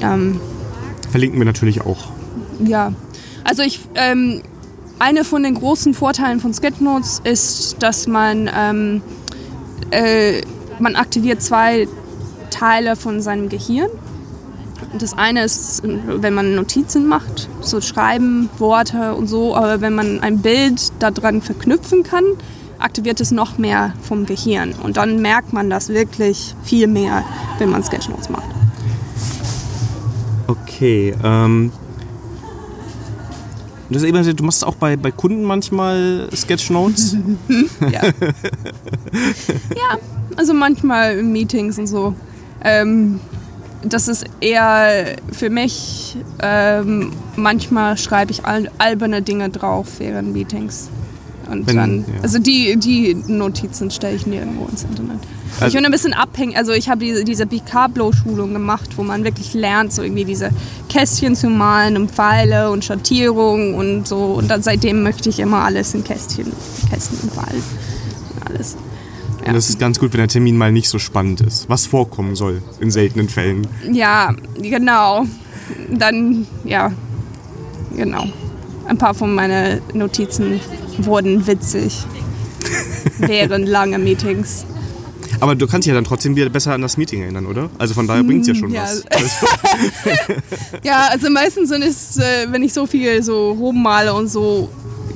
Ähm, 0.00 0.40
Verlinken 1.10 1.38
wir 1.38 1.46
natürlich 1.46 1.80
auch. 1.80 2.08
ja, 2.64 2.92
also 3.44 3.62
ich, 3.62 3.80
ähm, 3.94 4.42
eine 5.00 5.24
von 5.24 5.42
den 5.42 5.54
großen 5.54 5.94
Vorteilen 5.94 6.40
von 6.40 6.52
Sketchnotes 6.52 7.20
ist, 7.24 7.82
dass 7.82 8.06
man, 8.06 8.50
ähm, 8.54 9.02
äh, 9.90 10.42
man 10.78 10.94
aktiviert 10.94 11.42
zwei 11.42 11.88
Teile 12.50 12.96
von 12.96 13.20
seinem 13.22 13.48
Gehirn. 13.48 13.88
Das 14.98 15.16
eine 15.16 15.44
ist, 15.44 15.82
wenn 15.84 16.34
man 16.34 16.54
Notizen 16.54 17.06
macht, 17.06 17.48
so 17.60 17.80
Schreiben, 17.80 18.50
Worte 18.58 19.14
und 19.14 19.26
so, 19.26 19.56
aber 19.56 19.80
wenn 19.80 19.94
man 19.94 20.20
ein 20.20 20.38
Bild 20.38 20.92
daran 20.98 21.42
verknüpfen 21.42 22.02
kann, 22.02 22.24
aktiviert 22.78 23.20
es 23.20 23.30
noch 23.30 23.56
mehr 23.56 23.94
vom 24.02 24.26
Gehirn. 24.26 24.74
Und 24.82 24.96
dann 24.96 25.22
merkt 25.22 25.52
man 25.52 25.70
das 25.70 25.88
wirklich 25.88 26.54
viel 26.62 26.86
mehr, 26.86 27.24
wenn 27.58 27.70
man 27.70 27.82
Sketchnotes 27.82 28.28
macht. 28.28 28.48
Okay, 30.46 31.14
ähm. 31.22 31.72
Du 33.90 33.96
hast 33.96 34.04
eben 34.04 34.36
du 34.36 34.44
machst 34.44 34.64
auch 34.64 34.76
bei, 34.76 34.96
bei 34.96 35.10
Kunden 35.10 35.42
manchmal 35.42 36.28
Sketchnotes. 36.34 37.16
Ja. 37.90 38.02
ja, 38.04 39.98
also 40.36 40.54
manchmal 40.54 41.18
in 41.18 41.32
Meetings 41.32 41.76
und 41.78 41.88
so. 41.88 42.14
Ähm, 42.62 43.18
das 43.82 44.06
ist 44.06 44.24
eher 44.40 45.16
für 45.32 45.50
mich, 45.50 46.16
ähm, 46.40 47.12
manchmal 47.34 47.96
schreibe 47.96 48.30
ich 48.30 48.44
al 48.44 48.70
alberne 48.78 49.22
Dinge 49.22 49.48
drauf 49.48 49.88
während 49.98 50.32
Meetings. 50.32 50.88
Und 51.50 51.66
Wenn- 51.66 51.76
dann, 51.76 51.98
ja. 52.00 52.22
also 52.22 52.38
die, 52.38 52.76
die 52.76 53.14
Notizen 53.26 53.90
stelle 53.90 54.14
ich 54.16 54.26
nirgendwo 54.26 54.66
ins 54.66 54.84
Internet. 54.84 55.18
ich 55.56 55.62
Also- 55.62 55.76
bin 55.76 55.84
ein 55.84 55.90
bisschen 55.90 56.12
abhängig, 56.14 56.56
also 56.56 56.72
ich 56.72 56.88
habe 56.88 57.04
diese, 57.04 57.24
diese 57.24 57.44
Picablo-Schulung 57.46 58.52
gemacht, 58.52 58.90
wo 58.96 59.02
man 59.02 59.24
wirklich 59.24 59.52
lernt, 59.54 59.92
so 59.92 60.02
irgendwie 60.02 60.24
diese 60.24 60.50
Kästchen 60.88 61.34
zu 61.34 61.48
malen 61.50 61.96
und 61.96 62.10
Pfeile 62.12 62.70
und 62.70 62.84
Schattierung 62.84 63.74
und 63.74 64.06
so. 64.06 64.16
Und 64.38 64.48
dann 64.48 64.62
seitdem 64.62 65.02
möchte 65.02 65.28
ich 65.28 65.40
immer 65.40 65.64
alles 65.64 65.92
in 65.94 66.04
Kästchen, 66.04 66.52
Kästen 66.88 67.18
und 67.22 67.32
Pfeil. 67.32 67.60
Alles. 68.44 68.76
Und 69.46 69.54
das 69.54 69.70
ist 69.70 69.78
ganz 69.80 69.98
gut, 69.98 70.12
wenn 70.12 70.18
der 70.18 70.28
Termin 70.28 70.56
mal 70.56 70.70
nicht 70.70 70.88
so 70.88 70.98
spannend 70.98 71.40
ist. 71.40 71.68
Was 71.68 71.86
vorkommen 71.86 72.36
soll 72.36 72.62
in 72.78 72.90
seltenen 72.90 73.28
Fällen. 73.28 73.66
Ja, 73.90 74.34
genau. 74.60 75.24
Dann, 75.90 76.46
ja, 76.64 76.92
genau. 77.96 78.24
Ein 78.86 78.98
paar 78.98 79.14
von 79.14 79.34
meinen 79.34 79.80
Notizen 79.94 80.60
wurden 81.06 81.46
witzig 81.46 82.04
während 83.18 83.68
lange 83.68 83.98
Meetings. 83.98 84.64
Aber 85.40 85.54
du 85.54 85.66
kannst 85.66 85.86
dich 85.86 85.90
ja 85.90 85.94
dann 85.94 86.04
trotzdem 86.04 86.36
wieder 86.36 86.50
besser 86.50 86.72
an 86.74 86.82
das 86.82 86.96
Meeting 86.96 87.22
erinnern, 87.22 87.46
oder? 87.46 87.70
Also 87.78 87.94
von 87.94 88.06
daher 88.06 88.22
bringt 88.22 88.42
es 88.42 88.48
ja 88.48 88.54
schon 88.54 88.70
ja. 88.70 88.82
was. 88.82 89.04
Also, 89.06 89.46
Ja, 90.82 91.08
also 91.10 91.30
meistens 91.30 91.70
sind 91.70 91.82
es, 91.82 92.18
äh, 92.18 92.46
wenn 92.50 92.62
ich 92.62 92.74
so 92.74 92.86
viel 92.86 93.22
so 93.22 93.52
rummale 93.52 94.12
und 94.12 94.28
so, 94.28 94.68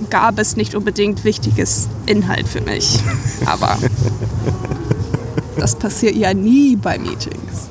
gab 0.09 0.39
es 0.39 0.57
nicht 0.57 0.75
unbedingt 0.75 1.25
wichtiges 1.25 1.89
Inhalt 2.07 2.49
für 2.49 2.61
mich. 2.61 2.99
Aber 3.45 3.79
das 5.59 5.77
passiert 5.77 6.17
ja 6.17 6.33
nie 6.33 6.77
bei 6.77 6.99
Meetings. 6.99 7.69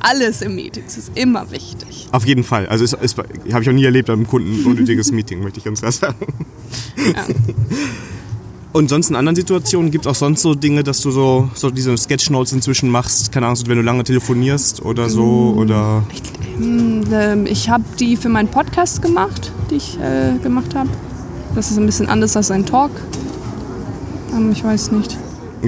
Alles 0.00 0.42
im 0.42 0.54
Meetings 0.54 0.96
ist 0.96 1.10
immer 1.14 1.50
wichtig. 1.50 2.08
auf 2.12 2.24
jeden 2.26 2.44
Fall. 2.44 2.66
Also 2.68 2.84
es, 2.84 2.92
es, 2.92 3.16
habe 3.16 3.62
ich 3.62 3.68
auch 3.68 3.72
nie 3.72 3.84
erlebt 3.84 4.08
beim 4.08 4.26
Kunden 4.26 4.62
ein 4.62 4.66
unnötiges 4.70 5.12
Meeting, 5.12 5.42
möchte 5.42 5.58
ich 5.58 5.64
ganz 5.64 5.80
klar 5.80 5.92
sagen. 5.92 6.26
Ja. 7.14 7.24
Und 8.72 8.90
sonst 8.90 9.08
in 9.08 9.16
anderen 9.16 9.34
Situationen 9.34 9.90
gibt 9.90 10.04
es 10.04 10.10
auch 10.10 10.14
sonst 10.14 10.42
so 10.42 10.54
Dinge, 10.54 10.84
dass 10.84 11.00
du 11.00 11.10
so, 11.10 11.50
so 11.54 11.70
diese 11.70 11.96
Sketchnotes 11.96 12.52
inzwischen 12.52 12.90
machst, 12.90 13.32
keine 13.32 13.46
Ahnung, 13.46 13.58
wenn 13.66 13.78
du 13.78 13.82
lange 13.82 14.04
telefonierst 14.04 14.84
oder 14.84 15.08
so 15.08 15.54
oder 15.56 16.04
Ähm, 16.60 17.46
ich 17.46 17.70
habe 17.70 17.84
die 17.98 18.16
für 18.16 18.28
meinen 18.28 18.48
Podcast 18.48 19.00
gemacht, 19.00 19.52
die 19.70 19.76
ich 19.76 19.98
äh, 19.98 20.38
gemacht 20.42 20.74
habe. 20.74 20.90
Das 21.54 21.70
ist 21.70 21.78
ein 21.78 21.86
bisschen 21.86 22.08
anders 22.08 22.36
als 22.36 22.50
ein 22.50 22.66
Talk. 22.66 22.90
Ähm, 24.36 24.52
ich 24.52 24.62
weiß 24.62 24.92
nicht. 24.92 25.16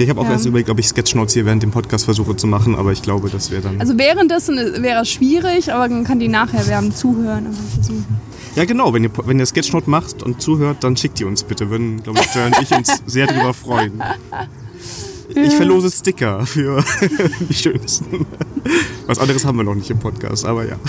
Ich 0.03 0.09
habe 0.09 0.19
auch 0.21 0.25
Ja. 0.25 0.31
erst 0.31 0.45
überlegt, 0.45 0.69
ob 0.69 0.79
ich 0.79 0.87
Sketchnotes 0.87 1.33
hier 1.33 1.45
während 1.45 1.63
dem 1.63 1.71
Podcast 1.71 2.05
versuche 2.05 2.35
zu 2.35 2.47
machen, 2.47 2.75
aber 2.75 2.91
ich 2.91 3.01
glaube, 3.01 3.29
das 3.29 3.51
wäre 3.51 3.61
dann 3.63 3.79
Also 3.79 3.97
währenddessen 3.97 4.57
wäre 4.81 5.01
es 5.01 5.09
schwierig, 5.09 5.71
aber 5.73 5.87
man 5.89 6.03
kann 6.03 6.19
die 6.19 6.27
nachher 6.27 6.65
während 6.67 6.95
zuhören. 6.97 7.47
Ja, 8.55 8.65
genau. 8.65 8.93
Wenn 8.93 9.03
ihr, 9.05 9.11
wenn 9.25 9.39
ihr 9.39 9.45
Sketchnote 9.45 9.89
macht 9.89 10.23
und 10.23 10.41
zuhört, 10.41 10.83
dann 10.83 10.97
schickt 10.97 11.19
die 11.19 11.25
uns 11.25 11.43
bitte. 11.43 11.69
Würden, 11.69 12.03
glaube 12.03 12.19
ich, 12.19 12.35
Joy 12.35 12.45
und 12.47 12.61
ich 12.61 12.71
uns 12.71 13.01
sehr 13.05 13.27
drüber 13.27 13.53
freuen. 13.53 14.01
Ich 15.33 15.55
verlose 15.55 15.89
Sticker 15.89 16.45
für 16.45 16.83
die 17.49 17.53
schönsten. 17.53 18.25
Was 19.05 19.17
anderes 19.19 19.45
haben 19.45 19.57
wir 19.57 19.63
noch 19.63 19.75
nicht 19.75 19.89
im 19.89 19.99
Podcast, 19.99 20.43
aber 20.45 20.65
ja. 20.67 20.75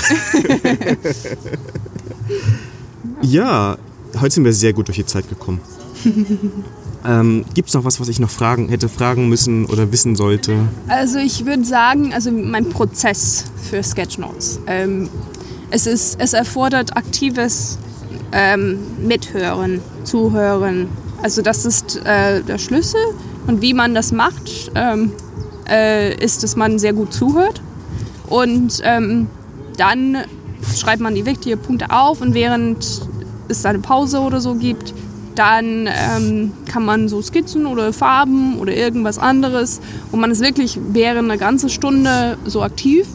Ja, 3.23 3.79
heute 4.21 4.35
sind 4.35 4.45
wir 4.45 4.53
sehr 4.53 4.73
gut 4.73 4.89
durch 4.89 4.97
die 4.99 5.07
Zeit 5.07 5.29
gekommen. 5.29 5.61
Ähm, 7.05 7.45
Gibt 7.55 7.69
es 7.69 7.75
noch 7.75 7.85
was, 7.85 8.01
was 8.01 8.09
ich 8.09 8.21
noch 8.21 8.31
fragen 8.31 8.69
hätte 8.69 8.89
fragen 8.89 9.29
müssen 9.29 9.67
oder 9.67 9.91
wissen 9.91 10.15
sollte? 10.17 10.57
Also 10.89 11.19
ich 11.19 11.45
würde 11.47 11.65
sagen, 11.65 12.13
also 12.13 12.31
mein 12.31 12.69
Prozess 12.69 13.47
für 13.71 13.83
Sketchnotes. 13.83 14.61
Ähm, 14.67 15.09
es, 15.71 15.87
ist, 15.87 16.21
es 16.21 16.33
erfordert 16.33 16.97
aktives 16.97 17.79
ähm, 18.33 18.79
Mithören, 19.05 19.81
Zuhören. 20.05 20.89
Also 21.23 21.43
das 21.43 21.65
ist 21.65 22.01
äh, 22.05 22.43
der 22.43 22.59
Schlüssel. 22.59 23.01
Und 23.47 23.61
wie 23.63 23.75
man 23.75 23.95
das 23.95 24.13
macht, 24.13 24.71
ähm, 24.75 25.13
äh, 25.69 26.15
ist, 26.23 26.43
dass 26.43 26.55
man 26.57 26.79
sehr 26.79 26.93
gut 26.93 27.13
zuhört. 27.13 27.61
Und 28.29 28.81
ähm, 28.85 29.27
dann 29.77 30.19
schreibt 30.77 31.01
man 31.01 31.15
die 31.15 31.27
wichtigen 31.27 31.61
Punkte 31.61 31.91
auf 31.91 32.21
und 32.21 32.35
während 32.35 33.03
es 33.49 33.67
eine 33.67 33.81
Pause 33.81 34.21
oder 34.21 34.41
so 34.41 34.55
gibt, 34.55 34.95
dann 35.35 35.89
ähm, 35.89 36.53
kann 36.67 36.85
man 36.85 37.09
so 37.09 37.23
Skizzen 37.23 37.67
oder 37.67 37.93
Farben 37.93 38.59
oder 38.59 38.75
irgendwas 38.75 39.19
anderes 39.19 39.81
und 40.11 40.21
man 40.21 40.31
ist 40.31 40.41
wirklich 40.41 40.79
während 40.93 41.31
einer 41.31 41.39
ganzen 41.39 41.69
Stunde 41.69 42.37
so 42.45 42.63
aktiv 42.63 43.07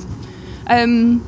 ähm, 0.69 1.21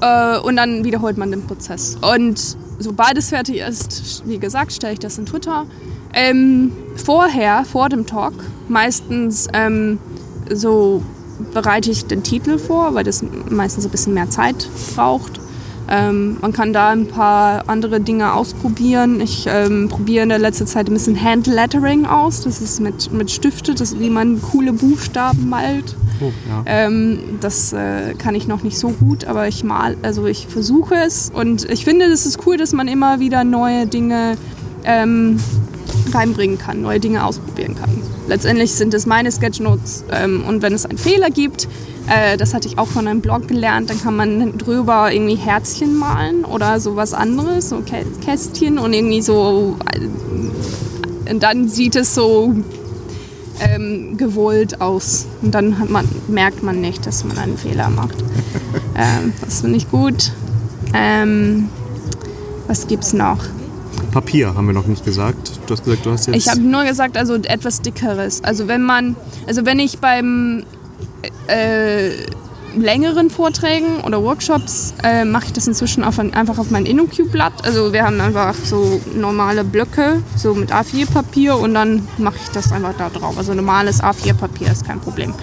äh, 0.00 0.38
und 0.38 0.56
dann 0.56 0.84
wiederholt 0.84 1.16
man 1.16 1.30
den 1.30 1.46
Prozess. 1.46 1.96
Und 2.00 2.56
sobald 2.78 3.16
es 3.16 3.28
fertig 3.28 3.58
ist, 3.58 4.22
wie 4.26 4.38
gesagt, 4.38 4.72
stelle 4.72 4.94
ich 4.94 4.98
das 4.98 5.18
in 5.18 5.26
Twitter. 5.26 5.66
Ähm, 6.12 6.72
vorher, 6.96 7.64
vor 7.64 7.88
dem 7.88 8.06
Talk, 8.06 8.34
meistens 8.68 9.48
ähm, 9.54 9.98
so 10.52 11.02
bereite 11.54 11.90
ich 11.90 12.06
den 12.06 12.22
Titel 12.22 12.58
vor, 12.58 12.94
weil 12.94 13.04
das 13.04 13.24
meistens 13.48 13.84
ein 13.84 13.90
bisschen 13.90 14.14
mehr 14.14 14.28
Zeit 14.28 14.68
braucht. 14.94 15.40
Ähm, 15.88 16.38
man 16.40 16.52
kann 16.52 16.72
da 16.72 16.90
ein 16.90 17.06
paar 17.06 17.68
andere 17.68 18.00
Dinge 18.00 18.32
ausprobieren. 18.34 19.20
Ich 19.20 19.46
ähm, 19.48 19.88
probiere 19.88 20.22
in 20.22 20.28
der 20.28 20.38
letzten 20.38 20.66
Zeit 20.66 20.88
ein 20.88 20.94
bisschen 20.94 21.20
Hand-Lettering 21.20 22.06
aus. 22.06 22.42
Das 22.42 22.60
ist 22.60 22.80
mit, 22.80 23.12
mit 23.12 23.30
Stifte, 23.30 23.74
das, 23.74 23.98
wie 23.98 24.10
man 24.10 24.40
coole 24.40 24.72
Buchstaben 24.72 25.48
malt. 25.48 25.96
Oh, 26.20 26.30
ja. 26.48 26.62
ähm, 26.66 27.18
das 27.40 27.72
äh, 27.72 28.14
kann 28.14 28.34
ich 28.34 28.46
noch 28.46 28.62
nicht 28.62 28.78
so 28.78 28.90
gut, 28.90 29.24
aber 29.24 29.48
ich 29.48 29.64
mal, 29.64 29.96
also 30.02 30.26
ich 30.26 30.46
versuche 30.46 30.94
es 30.94 31.32
und 31.34 31.68
ich 31.68 31.84
finde, 31.84 32.04
es 32.04 32.26
ist 32.26 32.46
cool, 32.46 32.56
dass 32.56 32.72
man 32.72 32.86
immer 32.86 33.18
wieder 33.18 33.42
neue 33.42 33.86
Dinge 33.86 34.36
ähm, 34.84 35.40
reinbringen 36.12 36.58
kann, 36.58 36.82
neue 36.82 37.00
Dinge 37.00 37.24
ausprobieren 37.24 37.74
kann. 37.74 37.90
Letztendlich 38.28 38.72
sind 38.72 38.94
es 38.94 39.06
meine 39.06 39.30
Sketchnotes 39.30 40.04
ähm, 40.12 40.44
und 40.46 40.62
wenn 40.62 40.72
es 40.72 40.86
einen 40.86 40.98
Fehler 40.98 41.30
gibt, 41.30 41.68
äh, 42.08 42.36
das 42.36 42.54
hatte 42.54 42.68
ich 42.68 42.78
auch 42.78 42.88
von 42.88 43.06
einem 43.06 43.20
Blog 43.20 43.48
gelernt, 43.48 43.90
dann 43.90 44.00
kann 44.00 44.16
man 44.16 44.58
drüber 44.58 45.12
irgendwie 45.12 45.36
Herzchen 45.36 45.96
malen 45.96 46.44
oder 46.44 46.80
sowas 46.80 47.14
anderes, 47.14 47.68
so 47.68 47.82
Kästchen 48.24 48.78
und 48.78 48.92
irgendwie 48.92 49.22
so, 49.22 49.76
äh, 49.94 51.30
und 51.30 51.42
dann 51.42 51.68
sieht 51.68 51.96
es 51.96 52.14
so 52.14 52.54
ähm, 53.60 54.16
gewollt 54.16 54.80
aus. 54.80 55.26
Und 55.40 55.54
dann 55.54 55.76
man, 55.88 56.08
merkt 56.28 56.62
man 56.62 56.80
nicht, 56.80 57.06
dass 57.06 57.24
man 57.24 57.38
einen 57.38 57.56
Fehler 57.56 57.90
macht. 57.90 58.16
ähm, 58.96 59.32
das 59.44 59.60
finde 59.60 59.76
ich 59.76 59.90
gut. 59.90 60.32
Ähm, 60.94 61.68
was 62.66 62.86
es 62.88 63.12
noch? 63.12 63.38
Papier 64.12 64.54
haben 64.54 64.66
wir 64.66 64.74
noch 64.74 64.86
nicht 64.86 65.04
gesagt. 65.04 65.58
Du 65.66 65.72
hast 65.72 65.84
gesagt, 65.84 66.06
du 66.06 66.12
hast 66.12 66.26
jetzt. 66.26 66.36
Ich 66.36 66.48
habe 66.48 66.60
nur 66.60 66.84
gesagt, 66.84 67.16
also 67.16 67.34
etwas 67.34 67.82
dickeres. 67.82 68.44
Also 68.44 68.68
wenn 68.68 68.82
man, 68.82 69.16
also 69.46 69.64
wenn 69.66 69.78
ich 69.78 69.98
beim 69.98 70.64
äh, 71.48 72.10
längeren 72.76 73.30
Vorträgen 73.30 74.00
oder 74.04 74.22
Workshops 74.22 74.94
äh, 75.02 75.24
mache 75.24 75.46
ich 75.46 75.52
das 75.52 75.66
inzwischen 75.66 76.04
auf 76.04 76.18
ein, 76.18 76.34
einfach 76.34 76.58
auf 76.58 76.70
mein 76.70 76.86
InnoQ-Blatt. 76.86 77.64
Also 77.64 77.92
wir 77.92 78.04
haben 78.04 78.20
einfach 78.20 78.54
so 78.54 79.00
normale 79.14 79.64
Blöcke, 79.64 80.22
so 80.36 80.54
mit 80.54 80.72
A4-Papier 80.72 81.56
und 81.56 81.74
dann 81.74 82.06
mache 82.18 82.36
ich 82.42 82.50
das 82.50 82.72
einfach 82.72 82.94
da 82.96 83.08
drauf. 83.10 83.36
Also 83.36 83.54
normales 83.54 84.02
A4-Papier 84.02 84.70
ist 84.70 84.86
kein 84.86 85.00
Problem. 85.00 85.34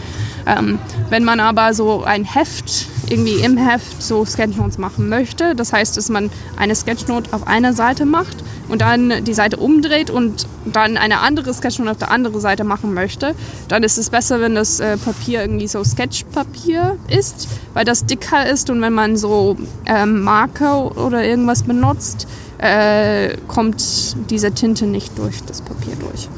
Ähm, 0.45 0.79
wenn 1.09 1.23
man 1.23 1.39
aber 1.39 1.73
so 1.73 2.03
ein 2.03 2.23
Heft, 2.23 2.87
irgendwie 3.07 3.39
im 3.43 3.57
Heft 3.57 4.01
so 4.01 4.25
Sketchnotes 4.25 4.77
machen 4.77 5.09
möchte, 5.09 5.55
das 5.55 5.73
heißt, 5.73 5.97
dass 5.97 6.09
man 6.09 6.29
eine 6.57 6.75
Sketchnote 6.75 7.33
auf 7.33 7.47
einer 7.47 7.73
Seite 7.73 8.05
macht 8.05 8.37
und 8.69 8.81
dann 8.81 9.23
die 9.23 9.33
Seite 9.33 9.57
umdreht 9.57 10.09
und 10.09 10.47
dann 10.65 10.97
eine 10.97 11.19
andere 11.19 11.53
Sketchnote 11.53 11.91
auf 11.91 11.97
der 11.97 12.11
anderen 12.11 12.39
Seite 12.39 12.63
machen 12.63 12.93
möchte, 12.93 13.35
dann 13.67 13.83
ist 13.83 13.97
es 13.97 14.09
besser, 14.09 14.39
wenn 14.39 14.55
das 14.55 14.79
äh, 14.79 14.97
Papier 14.97 15.41
irgendwie 15.41 15.67
so 15.67 15.83
Sketchpapier 15.83 16.97
ist, 17.09 17.47
weil 17.73 17.85
das 17.85 18.05
dicker 18.05 18.47
ist 18.49 18.69
und 18.69 18.81
wenn 18.81 18.93
man 18.93 19.17
so 19.17 19.57
ähm, 19.85 20.21
Marker 20.21 20.97
oder 20.97 21.23
irgendwas 21.23 21.63
benutzt, 21.63 22.27
äh, 22.59 23.35
kommt 23.47 24.15
diese 24.29 24.51
Tinte 24.51 24.85
nicht 24.85 25.17
durch 25.17 25.43
das 25.43 25.61
Papier 25.61 25.95
durch. 25.99 26.29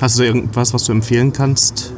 Hast 0.00 0.18
du 0.18 0.24
irgendwas, 0.24 0.74
was 0.74 0.84
du 0.84 0.92
empfehlen 0.92 1.32
kannst? 1.32 1.92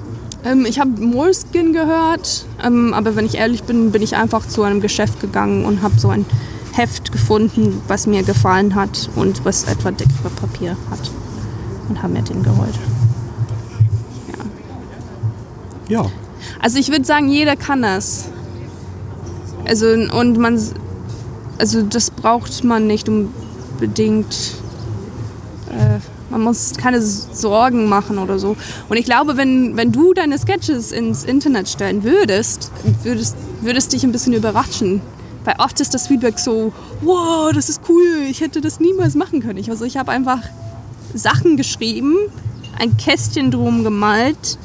Ähm, 0.44 0.66
ich 0.66 0.78
habe 0.78 0.90
Moleskin 1.00 1.72
gehört, 1.72 2.46
ähm, 2.64 2.94
aber 2.94 3.16
wenn 3.16 3.26
ich 3.26 3.36
ehrlich 3.36 3.64
bin, 3.64 3.92
bin 3.92 4.02
ich 4.02 4.16
einfach 4.16 4.46
zu 4.46 4.62
einem 4.62 4.80
Geschäft 4.80 5.20
gegangen 5.20 5.64
und 5.64 5.82
habe 5.82 5.98
so 5.98 6.08
ein 6.08 6.24
Heft 6.78 7.10
gefunden, 7.10 7.82
was 7.88 8.06
mir 8.06 8.22
gefallen 8.22 8.76
hat 8.76 9.10
und 9.16 9.44
was 9.44 9.64
etwa 9.64 9.90
dickere 9.90 10.30
Papier 10.30 10.76
hat. 10.90 11.10
Und 11.88 12.00
habe 12.00 12.12
mir 12.12 12.22
den 12.22 12.44
geholt. 12.44 12.74
Ja. 15.88 16.02
ja. 16.02 16.10
Also 16.62 16.78
ich 16.78 16.88
würde 16.90 17.04
sagen, 17.04 17.28
jeder 17.28 17.56
kann 17.56 17.82
das. 17.82 18.28
Also 19.66 19.88
und 19.88 20.38
man, 20.38 20.62
also 21.58 21.82
das 21.82 22.12
braucht 22.12 22.62
man 22.62 22.86
nicht 22.86 23.08
unbedingt. 23.08 24.54
Äh, 25.70 25.98
man 26.30 26.42
muss 26.42 26.74
keine 26.76 27.02
Sorgen 27.02 27.88
machen 27.88 28.18
oder 28.18 28.38
so. 28.38 28.56
Und 28.88 28.96
ich 28.96 29.04
glaube, 29.04 29.36
wenn, 29.36 29.76
wenn 29.76 29.90
du 29.90 30.14
deine 30.14 30.38
Sketches 30.38 30.92
ins 30.92 31.24
Internet 31.24 31.68
stellen 31.68 32.04
würdest, 32.04 32.70
würdest, 33.02 33.34
würdest 33.62 33.92
dich 33.92 34.04
ein 34.04 34.12
bisschen 34.12 34.34
überraschen, 34.34 35.00
weil 35.48 35.56
oft 35.64 35.80
ist 35.80 35.94
das 35.94 36.08
Feedback 36.08 36.38
so, 36.38 36.74
wow, 37.00 37.50
das 37.54 37.70
ist 37.70 37.80
cool, 37.88 38.04
ich 38.28 38.42
hätte 38.42 38.60
das 38.60 38.80
niemals 38.80 39.14
machen 39.14 39.40
können. 39.40 39.64
Also 39.70 39.86
ich 39.86 39.96
habe 39.96 40.12
einfach 40.12 40.40
Sachen 41.14 41.56
geschrieben, 41.56 42.16
ein 42.78 42.98
Kästchen 42.98 43.50
drum 43.50 43.82
gemalt 43.82 44.58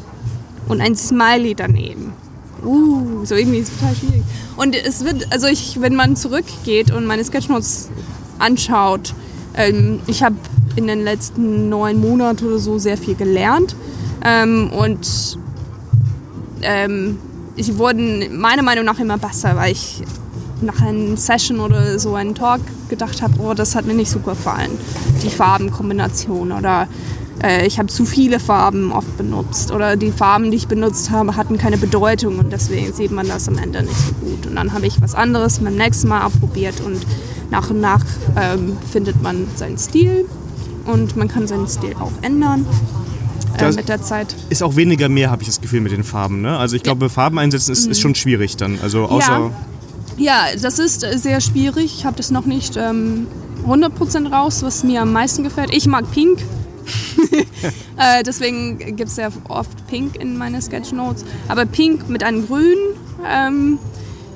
und 0.67 0.81
ein 0.81 0.97
Smiley 0.97 1.55
daneben. 1.55 2.11
Uh, 2.65 3.23
so 3.23 3.33
irgendwie 3.33 3.59
ist 3.59 3.71
total 3.79 3.95
schwierig. 3.95 4.23
Und 4.57 4.75
es 4.75 5.05
wird, 5.05 5.31
also 5.31 5.47
ich, 5.47 5.79
wenn 5.79 5.95
man 5.95 6.17
zurückgeht 6.17 6.91
und 6.91 7.05
meine 7.05 7.23
Sketchnotes 7.23 7.89
anschaut, 8.39 9.13
ähm, 9.55 10.01
ich 10.07 10.21
habe 10.21 10.35
in 10.75 10.87
den 10.87 11.05
letzten 11.05 11.69
neun 11.69 12.01
Monaten 12.01 12.45
oder 12.45 12.59
so 12.59 12.77
sehr 12.77 12.97
viel 12.97 13.15
gelernt 13.15 13.73
ähm, 14.25 14.69
und 14.73 15.37
ähm, 16.61 17.19
sie 17.55 17.77
wurden 17.77 18.37
meiner 18.37 18.63
Meinung 18.63 18.83
nach 18.83 18.99
immer 18.99 19.17
besser, 19.17 19.55
weil 19.55 19.71
ich 19.71 20.03
nach 20.63 20.81
einer 20.81 21.17
Session 21.17 21.59
oder 21.59 21.99
so 21.99 22.15
einen 22.15 22.35
Talk 22.35 22.61
gedacht 22.89 23.21
habe, 23.21 23.33
oh, 23.39 23.53
das 23.53 23.75
hat 23.75 23.85
mir 23.85 23.93
nicht 23.93 24.09
so 24.09 24.19
gefallen, 24.19 24.71
die 25.23 25.29
Farbenkombination 25.29 26.51
oder 26.51 26.87
äh, 27.43 27.65
ich 27.65 27.79
habe 27.79 27.87
zu 27.87 28.05
viele 28.05 28.39
Farben 28.39 28.91
oft 28.91 29.17
benutzt 29.17 29.71
oder 29.71 29.95
die 29.95 30.11
Farben, 30.11 30.51
die 30.51 30.57
ich 30.57 30.67
benutzt 30.67 31.11
habe, 31.11 31.35
hatten 31.35 31.57
keine 31.57 31.77
Bedeutung 31.77 32.39
und 32.39 32.51
deswegen 32.51 32.93
sieht 32.93 33.11
man 33.11 33.27
das 33.27 33.47
am 33.47 33.57
Ende 33.57 33.83
nicht 33.83 33.97
so 33.97 34.13
gut. 34.13 34.47
Und 34.47 34.55
dann 34.55 34.73
habe 34.73 34.87
ich 34.87 35.01
was 35.01 35.15
anderes 35.15 35.59
beim 35.59 35.75
nächsten 35.75 36.07
Mal 36.07 36.25
ausprobiert 36.25 36.81
und 36.81 37.05
nach 37.51 37.69
und 37.69 37.81
nach 37.81 38.03
ähm, 38.39 38.77
findet 38.91 39.21
man 39.21 39.47
seinen 39.55 39.77
Stil 39.77 40.25
und 40.85 41.15
man 41.15 41.27
kann 41.27 41.47
seinen 41.47 41.67
Stil 41.67 41.95
auch 41.99 42.11
ändern. 42.21 42.65
Äh, 43.57 43.71
mit 43.71 43.87
der 43.87 44.01
Zeit. 44.01 44.35
Ist 44.49 44.63
auch 44.63 44.75
weniger 44.75 45.09
mehr, 45.09 45.29
habe 45.29 45.43
ich 45.43 45.47
das 45.47 45.61
Gefühl, 45.61 45.81
mit 45.81 45.91
den 45.91 46.03
Farben. 46.03 46.41
Ne? 46.41 46.57
Also 46.57 46.75
ich 46.75 46.81
glaube, 46.81 47.09
Farben 47.09 47.37
einsetzen 47.37 47.71
ist, 47.71 47.85
ist, 47.85 47.99
mhm. 47.99 48.01
schon 48.01 48.15
schwierig 48.15 48.57
dann. 48.57 48.79
Also 48.81 49.05
außer 49.05 49.31
ja. 49.31 49.51
Ja, 50.17 50.47
das 50.59 50.79
ist 50.79 51.01
sehr 51.01 51.41
schwierig. 51.41 51.85
Ich 51.97 52.05
habe 52.05 52.15
das 52.15 52.31
noch 52.31 52.45
nicht 52.45 52.77
ähm, 52.77 53.27
100% 53.65 54.31
raus, 54.31 54.61
was 54.63 54.83
mir 54.83 55.01
am 55.01 55.11
meisten 55.11 55.43
gefällt. 55.43 55.73
Ich 55.73 55.87
mag 55.87 56.09
Pink. 56.11 56.39
äh, 57.97 58.23
deswegen 58.23 58.77
gibt 58.77 59.09
es 59.09 59.15
sehr 59.15 59.31
oft 59.47 59.87
Pink 59.87 60.17
in 60.17 60.37
meine 60.37 60.61
Sketchnotes. 60.61 61.25
Aber 61.47 61.65
Pink 61.65 62.09
mit 62.09 62.23
einem 62.23 62.45
Grün 62.45 62.77
ähm, 63.27 63.79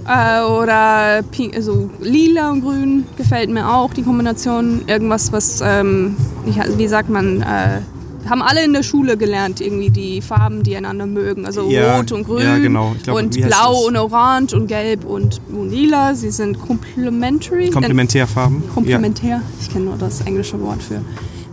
äh, 0.07 0.41
oder 0.41 1.21
Pink, 1.31 1.55
also 1.55 1.89
Lila 1.99 2.51
und 2.51 2.61
Grün 2.61 3.05
gefällt 3.17 3.49
mir 3.49 3.69
auch. 3.69 3.93
Die 3.93 4.03
Kombination, 4.03 4.83
irgendwas, 4.87 5.31
was, 5.31 5.61
ähm, 5.61 6.15
wie 6.45 6.87
sagt 6.87 7.09
man, 7.09 7.41
äh, 7.41 7.81
haben 8.29 8.41
alle 8.41 8.63
in 8.63 8.73
der 8.73 8.83
Schule 8.83 9.17
gelernt, 9.17 9.61
irgendwie 9.61 9.89
die 9.89 10.21
Farben, 10.21 10.63
die 10.63 10.75
einander 10.75 11.05
mögen. 11.05 11.45
Also 11.45 11.69
ja, 11.69 11.97
rot 11.97 12.11
und 12.11 12.25
grün 12.25 12.41
ja, 12.41 12.57
genau. 12.57 12.95
glaub, 13.03 13.17
und 13.17 13.41
blau 13.41 13.85
und 13.87 13.97
orange 13.97 14.53
und 14.53 14.67
gelb 14.67 15.05
und, 15.05 15.41
und, 15.49 15.69
lila. 15.69 16.15
Sie 16.15 16.31
sind 16.31 16.59
complementary. 16.59 17.69
Komplementärfarben. 17.69 18.63
Komplementär. 18.73 19.29
Ja. 19.29 19.41
Ich 19.61 19.69
kenne 19.69 19.85
nur 19.85 19.97
das 19.97 20.21
englische 20.21 20.59
Wort 20.61 20.81
für. 20.81 21.01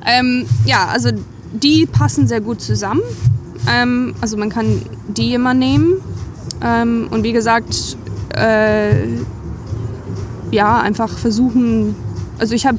Ähm, 0.07 0.47
ja, 0.65 0.87
also 0.87 1.11
die 1.53 1.87
passen 1.87 2.27
sehr 2.27 2.41
gut 2.41 2.61
zusammen. 2.61 3.03
Ähm, 3.69 4.15
also 4.21 4.37
man 4.37 4.51
kann 4.51 4.83
die 5.09 5.35
immer 5.35 5.55
nehmen. 5.55 5.95
Ähm, 6.63 7.09
und 7.11 7.23
wie 7.23 7.33
gesagt, 7.33 7.97
äh, 8.37 9.07
ja, 10.51 10.81
einfach 10.81 11.19
versuchen. 11.19 11.95
Also 12.39 12.55
ich 12.55 12.67
habe 12.67 12.79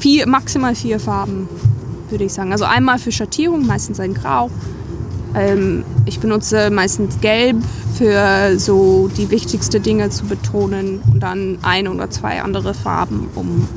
vier, 0.00 0.26
maximal 0.28 0.74
vier 0.74 1.00
Farben 1.00 1.48
würde 2.10 2.24
ich 2.24 2.32
sagen. 2.32 2.52
Also 2.52 2.64
einmal 2.64 2.98
für 2.98 3.12
Schattierung, 3.12 3.66
meistens 3.66 4.00
ein 4.00 4.14
Grau. 4.14 4.50
Ähm, 5.34 5.84
ich 6.06 6.20
benutze 6.20 6.70
meistens 6.70 7.20
Gelb 7.20 7.56
für 7.96 8.58
so 8.58 9.08
die 9.16 9.30
wichtigsten 9.30 9.82
Dinge 9.82 10.10
zu 10.10 10.24
betonen 10.24 11.00
und 11.12 11.20
dann 11.22 11.58
ein 11.62 11.88
oder 11.88 12.10
zwei 12.10 12.42
andere 12.42 12.74
Farben, 12.74 13.28
um 13.34 13.68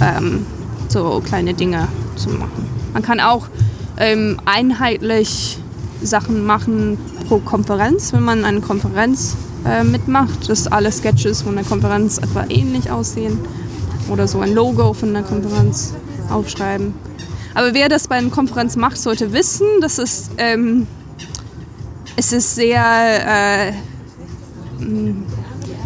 ähm, 0.00 0.46
so 0.88 1.22
kleine 1.24 1.54
Dinge 1.54 1.88
zu 2.16 2.30
machen. 2.30 2.68
Man 2.92 3.02
kann 3.02 3.20
auch 3.20 3.48
ähm, 3.98 4.40
einheitlich 4.44 5.58
Sachen 6.02 6.44
machen 6.44 6.98
pro 7.28 7.38
Konferenz, 7.38 8.12
wenn 8.12 8.22
man 8.22 8.44
eine 8.44 8.60
Konferenz 8.60 9.36
äh, 9.64 9.84
mitmacht, 9.84 10.48
dass 10.48 10.66
alle 10.66 10.92
Sketches 10.92 11.42
von 11.42 11.56
der 11.56 11.64
Konferenz 11.64 12.18
etwa 12.18 12.44
ähnlich 12.48 12.90
aussehen 12.90 13.38
oder 14.08 14.28
so 14.28 14.40
ein 14.40 14.54
Logo 14.54 14.92
von 14.92 15.12
der 15.12 15.22
Konferenz 15.22 15.94
aufschreiben. 16.30 16.94
Aber 17.56 17.72
wer 17.72 17.88
das 17.88 18.06
bei 18.06 18.16
einer 18.16 18.28
Konferenz 18.28 18.76
macht, 18.76 18.98
sollte 18.98 19.32
wissen, 19.32 19.66
dass 19.80 19.96
es, 19.96 20.28
ähm, 20.36 20.86
es 22.14 22.34
ist 22.34 22.54
sehr, 22.54 23.70
äh, 23.70 23.72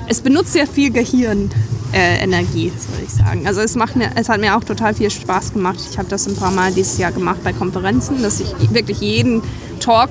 es 0.09 0.21
benutzt 0.21 0.53
sehr 0.53 0.67
viel 0.67 0.91
Gehirnenergie, 0.91 1.53
äh, 1.93 2.73
würde 2.73 3.05
ich 3.07 3.13
sagen. 3.13 3.47
Also 3.47 3.61
es, 3.61 3.77
macht 3.77 3.95
mir, 3.95 4.11
es 4.17 4.29
hat 4.29 4.41
mir 4.41 4.57
auch 4.57 4.65
total 4.65 4.95
viel 4.95 5.13
Spaß 5.13 5.53
gemacht. 5.53 5.79
Ich 5.89 5.97
habe 5.97 6.09
das 6.09 6.27
ein 6.27 6.35
paar 6.35 6.51
Mal 6.51 6.73
dieses 6.73 6.99
Jahr 6.99 7.13
gemacht 7.13 7.39
bei 7.45 7.53
Konferenzen, 7.53 8.21
dass 8.21 8.41
ich 8.41 8.53
wirklich 8.75 9.01
jeden 9.01 9.41
Talk 9.79 10.11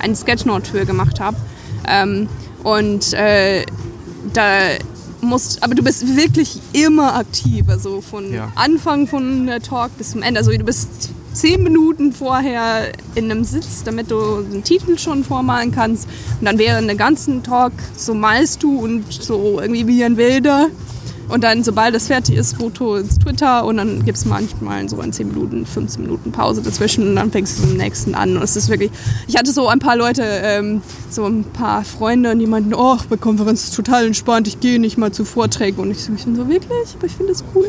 einen 0.00 0.16
Sketchnote 0.16 0.68
für 0.68 0.86
gemacht 0.86 1.20
habe. 1.20 1.36
Ähm, 1.86 2.28
und 2.64 3.12
äh, 3.12 3.64
da 4.32 4.70
musst, 5.20 5.62
aber 5.62 5.74
du 5.74 5.82
bist 5.82 6.16
wirklich 6.16 6.60
immer 6.72 7.14
aktiv, 7.14 7.68
also 7.68 8.00
von 8.00 8.32
Ja. 8.32 8.52
Anfang 8.54 9.06
von 9.06 9.46
der 9.46 9.60
Talk 9.60 9.96
bis 9.98 10.12
zum 10.12 10.22
Ende. 10.22 10.38
Also 10.40 10.50
du 10.52 10.64
bist 10.64 10.88
zehn 11.32 11.62
Minuten 11.62 12.12
vorher 12.12 12.92
in 13.14 13.30
einem 13.30 13.44
Sitz, 13.44 13.82
damit 13.84 14.10
du 14.10 14.42
den 14.42 14.64
Titel 14.64 14.98
schon 14.98 15.22
vormalen 15.22 15.70
kannst. 15.70 16.08
Und 16.40 16.46
dann 16.46 16.58
während 16.58 16.88
der 16.88 16.96
ganzen 16.96 17.42
Talk 17.42 17.72
so 17.96 18.14
malst 18.14 18.62
du 18.62 18.78
und 18.78 19.04
so 19.12 19.60
irgendwie 19.60 19.86
wie 19.86 20.04
ein 20.04 20.16
Wilder. 20.16 20.68
Und 21.28 21.42
dann, 21.42 21.64
sobald 21.64 21.94
das 21.94 22.06
fertig 22.06 22.36
ist, 22.36 22.56
Foto 22.56 22.96
ins 22.96 23.18
Twitter 23.18 23.64
und 23.64 23.78
dann 23.78 24.04
gibt 24.04 24.16
es 24.16 24.24
manchmal 24.24 24.88
so 24.88 25.00
in 25.00 25.12
10 25.12 25.28
Minuten, 25.28 25.66
15 25.66 26.02
Minuten 26.02 26.30
Pause 26.30 26.62
dazwischen 26.62 27.08
und 27.08 27.16
dann 27.16 27.32
fängst 27.32 27.58
du 27.58 27.66
den 27.66 27.76
nächsten 27.76 28.14
an. 28.14 28.36
Und 28.36 28.42
es 28.42 28.54
ist 28.54 28.68
wirklich, 28.68 28.90
ich 29.26 29.36
hatte 29.36 29.52
so 29.52 29.66
ein 29.66 29.80
paar 29.80 29.96
Leute, 29.96 30.22
ähm, 30.22 30.82
so 31.10 31.24
ein 31.26 31.44
paar 31.44 31.84
Freunde, 31.84 32.30
und 32.30 32.38
die 32.38 32.46
meinten, 32.46 32.74
oh, 32.74 32.96
bei 33.08 33.16
Konferenz 33.16 33.64
ist 33.64 33.74
total 33.74 34.06
entspannt, 34.06 34.46
ich 34.46 34.60
gehe 34.60 34.78
nicht 34.78 34.98
mal 34.98 35.10
zu 35.10 35.24
Vorträgen. 35.24 35.80
Und 35.80 35.90
ich 35.90 36.06
bin 36.06 36.36
so 36.36 36.48
wirklich, 36.48 36.94
aber 36.96 37.06
ich 37.06 37.12
finde 37.12 37.32
es 37.32 37.42
cool. 37.54 37.68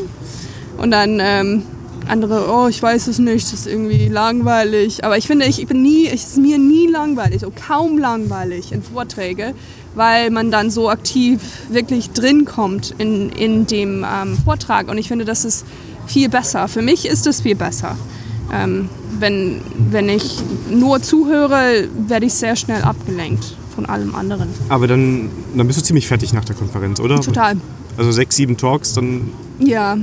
Und 0.76 0.92
dann 0.92 1.18
ähm, 1.20 1.62
andere, 2.08 2.50
oh, 2.50 2.68
ich 2.68 2.82
weiß 2.82 3.06
es 3.08 3.18
nicht, 3.18 3.52
das 3.52 3.60
ist 3.60 3.66
irgendwie 3.66 4.08
langweilig. 4.08 5.04
Aber 5.04 5.16
ich 5.16 5.26
finde, 5.26 5.46
ich, 5.46 5.60
ich 5.60 5.66
bin 5.66 5.82
nie, 5.82 6.06
es 6.06 6.24
ist 6.24 6.38
mir 6.38 6.58
nie 6.58 6.86
langweilig, 6.86 7.40
so 7.40 7.52
kaum 7.66 7.98
langweilig 7.98 8.72
in 8.72 8.82
Vorträge, 8.82 9.54
weil 9.94 10.30
man 10.30 10.50
dann 10.50 10.70
so 10.70 10.88
aktiv 10.88 11.40
wirklich 11.68 12.10
drin 12.10 12.44
kommt 12.44 12.94
in, 12.98 13.30
in 13.30 13.66
dem 13.66 14.04
ähm, 14.04 14.36
Vortrag. 14.44 14.88
Und 14.88 14.98
ich 14.98 15.08
finde, 15.08 15.24
das 15.24 15.44
ist 15.44 15.64
viel 16.06 16.28
besser. 16.28 16.68
Für 16.68 16.82
mich 16.82 17.06
ist 17.06 17.26
es 17.26 17.42
viel 17.42 17.56
besser. 17.56 17.96
Ähm, 18.52 18.88
wenn, 19.18 19.60
wenn 19.90 20.08
ich 20.08 20.38
nur 20.70 21.02
zuhöre, 21.02 21.88
werde 22.06 22.26
ich 22.26 22.34
sehr 22.34 22.56
schnell 22.56 22.82
abgelenkt 22.82 23.56
von 23.74 23.86
allem 23.86 24.14
anderen. 24.14 24.48
Aber 24.68 24.86
dann, 24.86 25.30
dann 25.54 25.66
bist 25.66 25.78
du 25.78 25.84
ziemlich 25.84 26.08
fertig 26.08 26.32
nach 26.32 26.44
der 26.44 26.56
Konferenz, 26.56 26.98
oder? 27.00 27.20
Total. 27.20 27.56
Also 27.96 28.12
sechs, 28.12 28.36
sieben 28.36 28.56
Talks, 28.56 28.94
dann 28.94 29.30
Ja. 29.58 29.98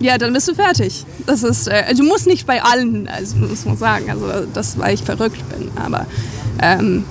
Ja, 0.00 0.16
dann 0.16 0.32
bist 0.32 0.48
du 0.48 0.54
fertig. 0.54 1.04
Das 1.26 1.42
ist, 1.42 1.66
äh, 1.66 1.94
du 1.94 2.04
musst 2.04 2.26
nicht 2.26 2.46
bei 2.46 2.62
allen, 2.62 3.08
also 3.08 3.36
muss 3.36 3.64
man 3.64 3.76
sagen, 3.76 4.10
also 4.10 4.46
das, 4.52 4.78
weil 4.78 4.94
ich 4.94 5.02
verrückt 5.02 5.42
bin. 5.48 5.70
Aber 5.76 6.06
ähm, 6.62 7.04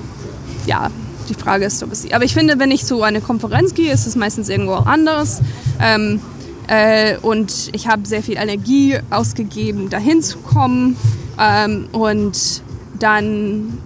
ja, 0.65 0.89
die 1.28 1.34
Frage 1.34 1.65
ist, 1.65 1.84
ob 1.84 1.91
es. 1.91 2.10
Aber 2.12 2.23
ich 2.23 2.34
finde, 2.34 2.60
wenn 2.60 2.71
ich 2.71 2.86
zu 2.86 3.04
einer 3.04 3.21
Konferenz 3.21 3.73
gehe, 3.73 3.91
ist 3.91 4.08
es 4.08 4.15
meistens 4.15 4.47
irgendwo 4.47 4.73
anders. 4.73 5.41
Ähm, 5.82 6.21
äh, 6.67 7.17
und 7.17 7.69
ich 7.73 7.88
habe 7.88 8.06
sehr 8.06 8.23
viel 8.23 8.38
Energie 8.38 8.97
ausgegeben, 9.10 9.89
dahin 9.89 10.21
zu 10.21 10.38
kommen. 10.38 10.95
Ähm, 11.39 11.88
und 11.91 12.62
dann 13.00 13.78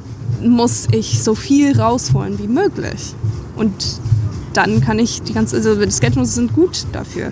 muss 0.41 0.87
ich 0.91 1.23
so 1.23 1.35
viel 1.35 1.79
rausholen 1.79 2.39
wie 2.39 2.47
möglich. 2.47 3.15
Und 3.55 3.73
dann 4.53 4.81
kann 4.81 4.99
ich 4.99 5.21
die 5.21 5.33
ganze, 5.33 5.57
also 5.57 5.75
die 5.75 5.91
Sketchnotes 5.91 6.35
sind 6.35 6.53
gut 6.53 6.85
dafür, 6.91 7.31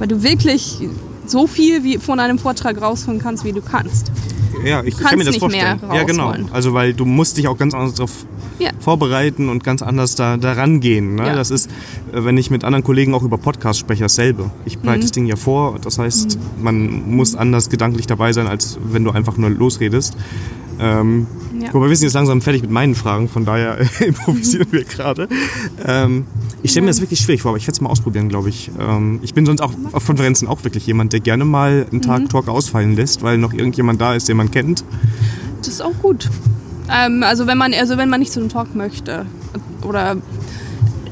weil 0.00 0.08
du 0.08 0.22
wirklich 0.22 0.78
so 1.26 1.46
viel 1.46 1.84
wie 1.84 1.98
von 1.98 2.18
einem 2.18 2.38
Vortrag 2.38 2.80
rausholen 2.80 3.20
kannst, 3.20 3.44
wie 3.44 3.52
du 3.52 3.60
kannst. 3.60 4.10
Ja, 4.64 4.82
ich 4.84 4.96
kann 4.96 5.18
mir 5.18 5.24
das 5.24 5.36
vorstellen. 5.36 5.80
Ja, 5.92 6.02
genau. 6.04 6.34
Also 6.52 6.74
weil 6.74 6.92
du 6.94 7.04
musst 7.04 7.36
dich 7.36 7.48
auch 7.48 7.56
ganz 7.58 7.74
anders 7.74 7.94
darauf 7.94 8.12
Ja. 8.58 8.70
vorbereiten 8.78 9.48
und 9.48 9.64
ganz 9.64 9.80
anders 9.82 10.14
da, 10.16 10.36
da 10.36 10.52
rangehen. 10.52 11.14
Ne? 11.14 11.28
Ja. 11.28 11.34
Das 11.34 11.50
ist, 11.50 11.68
äh, 12.12 12.24
wenn 12.24 12.36
ich 12.36 12.50
mit 12.50 12.62
anderen 12.64 12.84
Kollegen 12.84 13.14
auch 13.14 13.22
über 13.22 13.38
Podcasts 13.38 13.78
spreche, 13.80 14.02
dasselbe. 14.02 14.50
Ich 14.66 14.76
Mhm. 14.76 14.82
bereite 14.82 15.00
das 15.02 15.12
Ding 15.12 15.26
ja 15.26 15.36
vor. 15.36 15.78
Das 15.80 15.98
heißt, 15.98 16.38
man 16.60 17.10
muss 17.10 17.34
anders 17.34 17.70
gedanklich 17.70 18.06
dabei 18.06 18.32
sein, 18.32 18.46
als 18.46 18.78
wenn 18.84 19.04
du 19.04 19.10
einfach 19.12 19.36
nur 19.38 19.50
losredest. 19.50 20.14
Ähm, 20.78 21.26
Ja. 21.60 21.74
Wobei 21.74 21.90
wir 21.90 21.96
sind 21.96 22.06
jetzt 22.06 22.14
langsam 22.14 22.40
fertig 22.40 22.62
mit 22.62 22.70
meinen 22.70 22.94
Fragen, 22.94 23.28
von 23.28 23.44
daher 23.44 23.76
improvisieren 24.00 24.68
wir 24.70 24.84
gerade. 24.84 25.28
Ähm, 25.84 26.24
ich 26.62 26.70
stelle 26.70 26.84
mir 26.86 26.90
das 26.90 27.00
wirklich 27.02 27.20
schwierig 27.20 27.42
vor, 27.42 27.50
aber 27.50 27.58
ich 27.58 27.64
werde 27.66 27.72
es 27.72 27.80
mal 27.82 27.90
ausprobieren, 27.90 28.30
glaube 28.30 28.48
ich. 28.48 28.70
Ähm, 28.80 29.18
ich 29.22 29.34
bin 29.34 29.44
sonst 29.44 29.60
auch 29.60 29.72
auf 29.92 30.06
Konferenzen 30.06 30.48
auch 30.48 30.64
wirklich 30.64 30.86
jemand, 30.86 31.12
der 31.12 31.20
gerne 31.20 31.44
mal 31.44 31.86
einen 31.90 31.98
Mhm. 31.98 32.02
Tag 32.02 32.28
Talk 32.30 32.48
ausfallen 32.48 32.96
lässt, 32.96 33.22
weil 33.22 33.36
noch 33.36 33.52
irgendjemand 33.52 34.00
da 34.00 34.14
ist, 34.14 34.28
den 34.28 34.38
man 34.38 34.49
kennt. 34.52 34.84
Das 35.58 35.68
ist 35.68 35.82
auch 35.82 35.98
gut. 36.02 36.28
Ähm, 36.90 37.22
also 37.22 37.46
wenn 37.46 37.58
man, 37.58 37.72
also 37.74 37.96
wenn 37.98 38.08
man 38.08 38.20
nicht 38.20 38.32
zu 38.32 38.40
einem 38.40 38.48
Talk 38.48 38.74
möchte 38.74 39.26
oder 39.82 40.16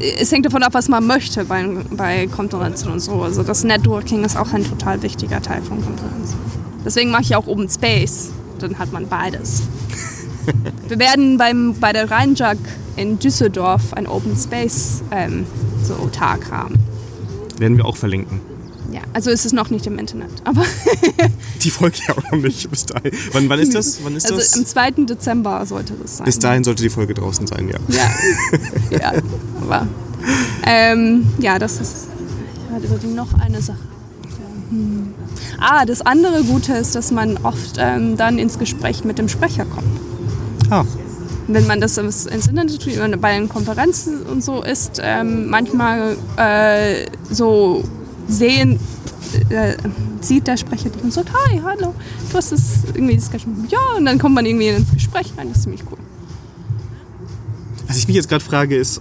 es 0.00 0.30
hängt 0.30 0.46
davon 0.46 0.62
ab, 0.62 0.74
was 0.74 0.88
man 0.88 1.06
möchte 1.06 1.44
bei, 1.44 1.66
bei 1.90 2.26
Konferenzen 2.28 2.90
und 2.92 3.00
so. 3.00 3.22
Also 3.22 3.42
das 3.42 3.64
Networking 3.64 4.24
ist 4.24 4.36
auch 4.36 4.52
ein 4.52 4.64
total 4.64 5.02
wichtiger 5.02 5.42
Teil 5.42 5.62
von 5.62 5.82
Konferenzen. 5.82 6.38
Deswegen 6.84 7.10
mache 7.10 7.22
ich 7.22 7.36
auch 7.36 7.46
Open 7.46 7.68
Space. 7.68 8.30
Dann 8.60 8.78
hat 8.78 8.92
man 8.92 9.08
beides. 9.08 9.62
Wir 10.88 10.98
werden 10.98 11.36
beim, 11.36 11.74
bei 11.78 11.92
der 11.92 12.10
Rheinjag 12.10 12.58
in 12.96 13.18
Düsseldorf 13.18 13.92
ein 13.92 14.06
Open 14.06 14.36
Space 14.36 15.02
ähm, 15.10 15.46
so 15.82 15.94
Tag 16.12 16.50
haben. 16.50 16.74
Werden 17.58 17.76
wir 17.76 17.84
auch 17.84 17.96
verlinken. 17.96 18.40
Ja, 18.98 19.04
also 19.12 19.30
ist 19.30 19.46
es 19.46 19.52
noch 19.52 19.70
nicht 19.70 19.86
im 19.86 19.96
Internet, 19.96 20.30
aber 20.42 20.64
Die 21.62 21.70
Folge 21.70 21.98
ja 22.08 22.16
auch 22.16 22.32
noch 22.32 22.40
nicht 22.40 22.68
bis 22.68 22.84
dahin. 22.86 23.12
Wann, 23.30 23.48
wann 23.48 23.60
ist 23.60 23.72
das? 23.72 24.00
Wann 24.02 24.16
ist 24.16 24.24
also 24.24 24.38
das? 24.38 24.54
am 24.54 24.66
2. 24.66 24.90
Dezember 25.04 25.64
sollte 25.66 25.92
das 26.02 26.16
sein. 26.16 26.24
Bis 26.24 26.40
dahin 26.40 26.64
sollte 26.64 26.82
die 26.82 26.90
Folge 26.90 27.14
draußen 27.14 27.46
sein, 27.46 27.68
ja. 27.68 27.78
Ja, 27.88 28.10
ja, 28.98 29.22
aber 29.62 29.86
ähm, 30.66 31.28
ja, 31.38 31.60
das 31.60 31.80
ist. 31.80 32.08
Ich 32.82 32.90
hatte 32.90 33.06
noch 33.06 33.32
eine 33.34 33.62
Sache. 33.62 33.78
Hm. 34.70 35.14
Ah, 35.60 35.84
das 35.84 36.00
andere 36.00 36.42
Gute 36.42 36.72
ist, 36.72 36.96
dass 36.96 37.12
man 37.12 37.36
oft 37.44 37.76
ähm, 37.78 38.16
dann 38.16 38.38
ins 38.38 38.58
Gespräch 38.58 39.04
mit 39.04 39.18
dem 39.18 39.28
Sprecher 39.28 39.64
kommt. 39.64 40.00
Ah, 40.70 40.84
Wenn 41.46 41.68
man 41.68 41.80
das 41.80 41.96
ins 41.98 42.26
Internet 42.26 42.82
tut, 42.82 43.20
bei 43.20 43.38
den 43.38 43.48
Konferenzen 43.48 44.22
und 44.22 44.42
so 44.42 44.60
ist, 44.60 45.00
ähm, 45.00 45.48
manchmal 45.48 46.16
äh, 46.36 47.06
so 47.30 47.84
sehen, 48.28 48.78
äh, 49.50 49.74
sieht 50.20 50.46
der 50.46 50.56
Sprecher 50.56 50.90
dich 50.90 51.02
und 51.02 51.12
sagt, 51.12 51.30
hi, 51.32 51.60
hallo, 51.64 51.94
du 52.30 52.36
hast 52.36 52.52
das 52.52 52.84
irgendwie 52.94 53.16
das 53.16 53.30
ja, 53.68 53.78
und 53.96 54.04
dann 54.04 54.18
kommt 54.18 54.34
man 54.34 54.46
irgendwie 54.46 54.68
ins 54.68 54.92
Gespräch 54.92 55.32
rein, 55.36 55.48
das 55.48 55.58
ist 55.58 55.62
ziemlich 55.64 55.82
cool. 55.90 55.98
was 57.86 57.96
ich 57.96 58.06
mich 58.06 58.16
jetzt 58.16 58.28
gerade 58.28 58.44
frage 58.44 58.76
ist, 58.76 59.00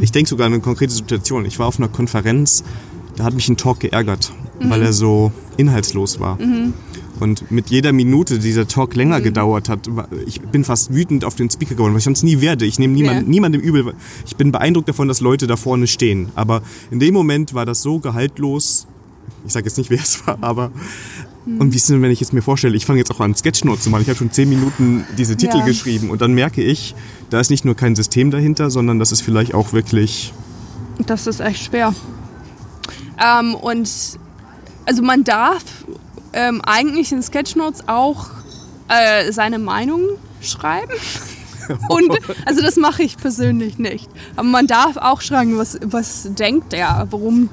ich 0.00 0.12
denke 0.12 0.28
sogar 0.28 0.46
an 0.46 0.54
eine 0.54 0.62
konkrete 0.62 0.92
Situation. 0.92 1.44
Ich 1.44 1.58
war 1.58 1.66
auf 1.66 1.78
einer 1.78 1.88
Konferenz, 1.88 2.64
da 3.16 3.24
hat 3.24 3.34
mich 3.34 3.48
ein 3.48 3.56
Talk 3.56 3.80
geärgert, 3.80 4.32
weil 4.60 4.82
er 4.82 4.92
so 4.92 5.30
inhaltslos 5.56 6.18
war. 6.20 6.38
Und 7.20 7.50
mit 7.50 7.70
jeder 7.70 7.92
Minute, 7.92 8.34
die 8.38 8.46
dieser 8.46 8.66
Talk 8.66 8.94
länger 8.96 9.20
gedauert 9.20 9.68
hat, 9.68 9.88
ich 10.26 10.40
bin 10.40 10.64
fast 10.64 10.92
wütend 10.92 11.24
auf 11.24 11.36
den 11.36 11.48
Speaker 11.48 11.74
geworden, 11.76 11.94
was 11.94 12.00
ich 12.00 12.04
sonst 12.04 12.22
nie 12.24 12.40
werde. 12.40 12.64
Ich 12.66 12.78
nehme 12.78 12.92
niemand, 12.94 13.22
Ja. 13.22 13.28
niemandem 13.28 13.60
übel. 13.60 13.94
Ich 14.26 14.36
bin 14.36 14.50
beeindruckt 14.52 14.88
davon, 14.88 15.06
dass 15.08 15.20
Leute 15.20 15.46
da 15.46 15.56
vorne 15.56 15.86
stehen. 15.86 16.28
Aber 16.34 16.62
in 16.90 16.98
dem 16.98 17.14
Moment 17.14 17.54
war 17.54 17.66
das 17.66 17.82
so 17.82 18.00
gehaltlos. 18.00 18.86
Ich 19.46 19.52
sage 19.52 19.66
jetzt 19.66 19.78
nicht, 19.78 19.90
wer 19.90 20.00
es 20.00 20.26
war, 20.26 20.38
aber. 20.40 20.70
Und 21.46 21.72
wie 21.72 21.76
ist 21.76 21.88
denn, 21.90 22.00
wenn 22.00 22.10
ich 22.10 22.20
jetzt 22.20 22.32
mir 22.32 22.40
vorstelle, 22.42 22.74
ich 22.74 22.86
fange 22.86 22.98
jetzt 22.98 23.10
auch 23.10 23.20
an, 23.20 23.34
Sketchnotes 23.34 23.84
zu 23.84 23.90
machen. 23.90 24.00
Ich 24.02 24.08
habe 24.08 24.16
schon 24.18 24.32
zehn 24.32 24.48
Minuten 24.48 25.04
diese 25.18 25.36
Titel 25.36 25.58
Ja. 25.58 25.64
geschrieben 25.66 26.08
und 26.10 26.22
dann 26.22 26.32
merke 26.32 26.62
ich, 26.62 26.94
da 27.30 27.38
ist 27.38 27.50
nicht 27.50 27.66
nur 27.66 27.74
kein 27.74 27.94
System 27.94 28.30
dahinter, 28.30 28.70
sondern 28.70 28.98
das 28.98 29.12
ist 29.12 29.20
vielleicht 29.20 29.52
auch 29.54 29.72
wirklich. 29.74 30.32
Das 31.06 31.26
ist 31.26 31.40
echt 31.40 31.64
schwer. 31.64 31.94
Ähm, 33.22 33.54
und 33.54 33.88
also 34.86 35.02
man 35.02 35.22
darf 35.24 35.62
ähm, 36.34 36.60
eigentlich 36.62 37.12
in 37.12 37.22
Sketchnotes 37.22 37.88
auch 37.88 38.26
äh, 38.88 39.32
seine 39.32 39.58
Meinung 39.58 40.00
schreiben. 40.42 40.92
Und 41.88 42.18
also 42.44 42.60
das 42.60 42.76
mache 42.76 43.02
ich 43.02 43.16
persönlich 43.16 43.78
nicht. 43.78 44.08
Aber 44.36 44.48
man 44.48 44.66
darf 44.66 44.98
auch 44.98 45.22
schreiben, 45.22 45.56
was, 45.56 45.78
was 45.82 46.28
denkt 46.34 46.74
er, 46.74 47.06
warum 47.10 47.48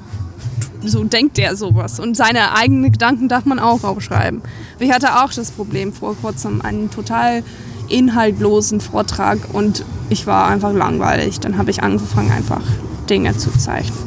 so 0.83 1.03
denkt 1.03 1.39
er 1.39 1.55
sowas. 1.55 1.99
Und 1.99 2.17
seine 2.17 2.55
eigenen 2.55 2.91
Gedanken 2.91 3.29
darf 3.29 3.45
man 3.45 3.59
auch 3.59 3.83
aufschreiben. 3.83 4.41
Ich 4.79 4.91
hatte 4.91 5.23
auch 5.23 5.31
das 5.31 5.51
Problem 5.51 5.93
vor 5.93 6.15
kurzem, 6.15 6.61
einen 6.61 6.89
total 6.89 7.43
inhaltlosen 7.87 8.81
Vortrag 8.81 9.37
und 9.53 9.85
ich 10.09 10.27
war 10.27 10.47
einfach 10.47 10.73
langweilig. 10.73 11.39
Dann 11.39 11.57
habe 11.57 11.71
ich 11.71 11.83
angefangen, 11.83 12.31
einfach 12.31 12.61
Dinge 13.09 13.37
zu 13.37 13.51
zeichnen. 13.51 13.97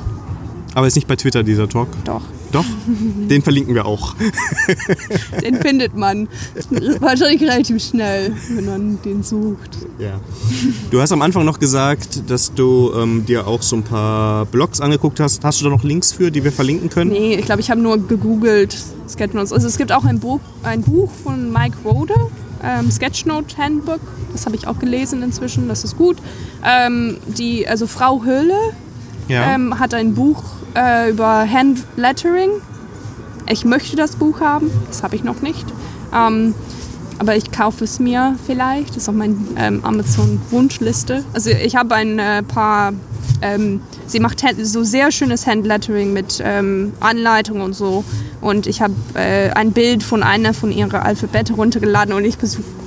Aber 0.75 0.87
ist 0.87 0.97
nicht 0.97 1.07
bei 1.07 1.17
Twitter 1.17 1.43
dieser 1.43 1.69
Talk. 1.69 1.89
Doch, 2.05 2.23
Doch, 2.55 2.65
den 2.87 3.43
verlinken 3.43 3.75
wir 3.75 3.85
auch. 3.85 4.15
den 5.43 5.57
findet 5.57 5.97
man 5.97 6.29
wahrscheinlich 7.01 7.43
relativ 7.43 7.83
schnell, 7.83 8.33
wenn 8.51 8.65
man 8.65 9.03
den 9.03 9.25
sucht. 9.25 9.71
Ja. 9.99 10.21
Du 10.93 11.01
hast 11.01 11.11
am 11.11 11.21
Anfang 11.23 11.45
noch 11.45 11.59
gesagt, 11.59 12.31
dass 12.31 12.55
du 12.55 12.93
ähm, 12.97 13.27
dir 13.27 13.49
auch 13.49 13.61
so 13.61 13.75
ein 13.75 13.83
paar 13.83 14.47
Blogs 14.47 14.81
angeguckt 14.81 15.19
hast. 15.19 15.45
Hast 15.45 15.61
du 15.61 15.65
da 15.65 15.71
noch 15.71 15.83
Links 15.83 16.13
für, 16.13 16.31
die 16.31 16.45
wir 16.45 16.53
verlinken 16.53 16.91
können? 16.91 17.11
Nee, 17.11 17.35
ich 17.35 17.45
glaube, 17.45 17.61
ich 17.61 17.73
habe 17.73 17.81
nur 17.81 17.99
gegoogelt 18.07 18.77
Sketchnotes. 19.09 19.53
Also 19.53 19.67
es 19.67 19.77
gibt 19.77 19.91
auch 19.91 20.05
ein 20.05 20.21
Buch, 20.21 20.39
ein 20.63 20.83
Buch 20.83 21.11
von 21.25 21.53
Mike 21.53 21.77
Rode, 21.85 22.15
ähm, 22.63 22.89
Sketchnote 22.89 23.57
Handbook. 23.59 24.01
Das 24.33 24.47
habe 24.47 24.55
ich 24.55 24.69
auch 24.69 24.79
gelesen 24.79 25.25
inzwischen, 25.25 25.67
das 25.67 25.83
ist 25.83 25.97
gut. 25.99 26.19
Ähm, 26.65 27.17
die, 27.37 27.67
also 27.67 27.89
Frau 27.89 28.23
Höhle 28.23 28.55
Ja. 29.29 29.55
ähm, 29.55 29.79
hat 29.81 29.93
ein 29.95 30.15
Buch 30.15 30.43
äh, 30.75 31.11
über 31.11 31.49
Handlettering. 31.49 32.51
Ich 33.49 33.65
möchte 33.65 33.97
das 33.97 34.17
Buch 34.17 34.41
haben, 34.41 34.71
das 34.89 35.03
habe 35.03 35.17
ich 35.17 35.25
noch 35.25 35.43
nicht. 35.43 35.67
Ähm, 36.15 36.55
aber 37.19 37.37
ich 37.37 37.51
kaufe 37.53 37.85
es 37.85 38.01
mir 38.01 38.37
vielleicht. 38.47 38.91
Das 38.91 38.99
ist 38.99 39.09
auf 39.09 39.15
meiner 39.15 39.37
ähm, 39.57 39.85
Amazon-Wunschliste. 39.85 41.25
Also 41.33 41.51
ich 41.51 41.77
habe 41.77 41.95
ein 41.95 42.19
äh, 42.19 42.43
paar, 42.43 42.93
ähm, 43.41 43.83
sie 44.07 44.21
macht 44.21 44.43
so 44.63 44.83
sehr 44.83 45.13
schönes 45.13 45.47
Handlettering 45.47 46.13
mit 46.13 46.43
ähm, 46.45 46.93
Anleitungen 47.01 47.63
und 47.63 47.75
so. 47.75 48.05
Und 48.41 48.67
ich 48.67 48.83
habe 48.83 48.95
äh, 49.15 49.51
ein 49.51 49.73
Bild 49.73 50.03
von 50.03 50.23
einer 50.23 50.55
von 50.55 50.73
ihrer 50.73 51.05
Alphabete 51.05 51.55
runtergeladen 51.55 52.13
und 52.15 52.25
ich 52.25 52.37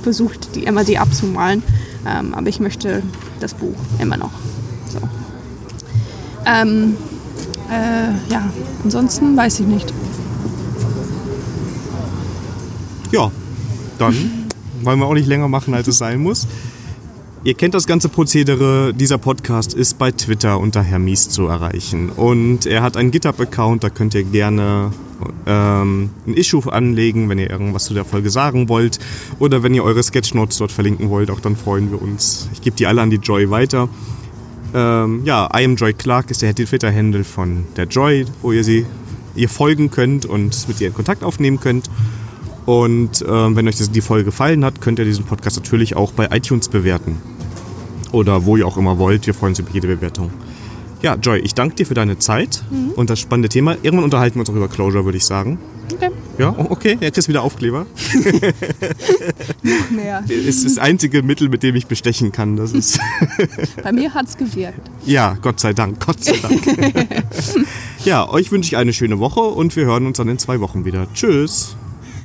versuche 0.02 0.38
die 0.54 0.64
immer 0.64 0.84
die 0.84 0.98
abzumalen. 0.98 1.62
Ähm, 2.06 2.34
aber 2.34 2.48
ich 2.48 2.60
möchte 2.60 3.02
das 3.40 3.54
Buch 3.54 3.76
immer 3.98 4.16
noch. 4.16 4.32
So. 4.88 5.00
Äh, 7.70 8.32
ja, 8.32 8.50
ansonsten 8.84 9.36
weiß 9.36 9.60
ich 9.60 9.66
nicht. 9.66 9.92
Ja, 13.10 13.30
dann 13.98 14.48
wollen 14.82 14.98
wir 14.98 15.06
auch 15.06 15.14
nicht 15.14 15.28
länger 15.28 15.48
machen, 15.48 15.74
als 15.74 15.88
es 15.88 15.98
sein 15.98 16.20
muss. 16.20 16.46
Ihr 17.44 17.54
kennt 17.54 17.72
das 17.74 17.86
ganze 17.86 18.08
Prozedere. 18.08 18.92
Dieser 18.92 19.16
Podcast 19.16 19.72
ist 19.72 19.98
bei 19.98 20.10
Twitter 20.10 20.58
unter 20.58 20.82
Hermies 20.82 21.28
zu 21.28 21.46
erreichen. 21.46 22.10
Und 22.10 22.66
er 22.66 22.82
hat 22.82 22.96
einen 22.96 23.10
GitHub-Account, 23.10 23.84
da 23.84 23.90
könnt 23.90 24.14
ihr 24.14 24.24
gerne 24.24 24.90
ähm, 25.46 26.10
ein 26.26 26.34
Issue 26.34 26.70
anlegen, 26.70 27.28
wenn 27.28 27.38
ihr 27.38 27.48
irgendwas 27.48 27.84
zu 27.84 27.94
der 27.94 28.04
Folge 28.04 28.30
sagen 28.30 28.68
wollt. 28.68 28.98
Oder 29.38 29.62
wenn 29.62 29.72
ihr 29.72 29.84
eure 29.84 30.02
Sketchnotes 30.02 30.58
dort 30.58 30.72
verlinken 30.72 31.10
wollt, 31.10 31.30
auch 31.30 31.40
dann 31.40 31.56
freuen 31.56 31.90
wir 31.90 32.02
uns. 32.02 32.48
Ich 32.52 32.60
gebe 32.60 32.76
die 32.76 32.86
alle 32.86 33.02
an 33.02 33.10
die 33.10 33.16
Joy 33.16 33.50
weiter. 33.50 33.88
Ähm, 34.74 35.22
ja, 35.24 35.48
I 35.56 35.64
am 35.64 35.76
Joy 35.76 35.94
Clark 35.94 36.30
ist 36.30 36.42
der 36.42 36.54
Twitter-Handle 36.54 37.24
von 37.24 37.64
der 37.76 37.86
Joy, 37.86 38.26
wo 38.42 38.52
ihr 38.52 38.64
sie 38.64 38.86
ihr 39.34 39.48
folgen 39.48 39.90
könnt 39.90 40.26
und 40.26 40.68
mit 40.68 40.80
ihr 40.80 40.88
in 40.88 40.94
Kontakt 40.94 41.22
aufnehmen 41.22 41.60
könnt. 41.60 41.88
Und 42.66 43.24
ähm, 43.26 43.56
wenn 43.56 43.66
euch 43.66 43.76
die 43.76 44.00
Folge 44.00 44.24
gefallen 44.24 44.64
hat, 44.64 44.80
könnt 44.80 44.98
ihr 44.98 45.04
diesen 45.04 45.24
Podcast 45.24 45.56
natürlich 45.56 45.96
auch 45.96 46.12
bei 46.12 46.28
iTunes 46.30 46.68
bewerten. 46.68 47.16
Oder 48.12 48.44
wo 48.44 48.56
ihr 48.56 48.66
auch 48.66 48.76
immer 48.76 48.98
wollt. 48.98 49.26
Wir 49.26 49.34
freuen 49.34 49.52
uns 49.52 49.58
über 49.58 49.70
jede 49.70 49.86
Bewertung. 49.86 50.30
Ja, 51.00 51.14
Joy, 51.14 51.38
ich 51.38 51.54
danke 51.54 51.76
dir 51.76 51.86
für 51.86 51.94
deine 51.94 52.18
Zeit 52.18 52.62
mhm. 52.70 52.90
und 52.90 53.08
das 53.08 53.20
spannende 53.20 53.48
Thema. 53.48 53.76
Irgendwann 53.82 54.04
unterhalten 54.04 54.36
wir 54.36 54.40
uns 54.40 54.50
auch 54.50 54.54
über 54.54 54.68
Closure, 54.68 55.04
würde 55.04 55.16
ich 55.16 55.24
sagen. 55.24 55.58
Okay. 55.92 56.10
Ja, 56.38 56.54
oh, 56.56 56.66
okay, 56.70 56.98
jetzt 57.00 57.18
ist 57.18 57.28
wieder 57.28 57.42
Aufkleber. 57.42 57.86
Noch 59.62 59.90
mehr. 59.90 60.24
Es 60.28 60.64
ist 60.64 60.64
das 60.64 60.78
einzige 60.78 61.22
Mittel, 61.22 61.48
mit 61.48 61.62
dem 61.62 61.74
ich 61.76 61.86
bestechen 61.86 62.32
kann. 62.32 62.56
Das 62.56 62.72
ist 62.72 62.98
Bei 63.82 63.92
mir 63.92 64.12
hat 64.14 64.26
es 64.26 64.36
gewirkt. 64.36 64.90
Ja, 65.04 65.36
Gott 65.40 65.60
sei 65.60 65.72
Dank, 65.72 66.04
Gott 66.04 66.22
sei 66.22 66.36
Dank. 66.40 66.62
ja, 68.04 68.28
euch 68.28 68.52
wünsche 68.52 68.68
ich 68.68 68.76
eine 68.76 68.92
schöne 68.92 69.18
Woche 69.18 69.40
und 69.40 69.74
wir 69.76 69.86
hören 69.86 70.06
uns 70.06 70.18
dann 70.18 70.28
in 70.28 70.38
zwei 70.38 70.60
Wochen 70.60 70.84
wieder. 70.84 71.06
Tschüss. 71.14 71.76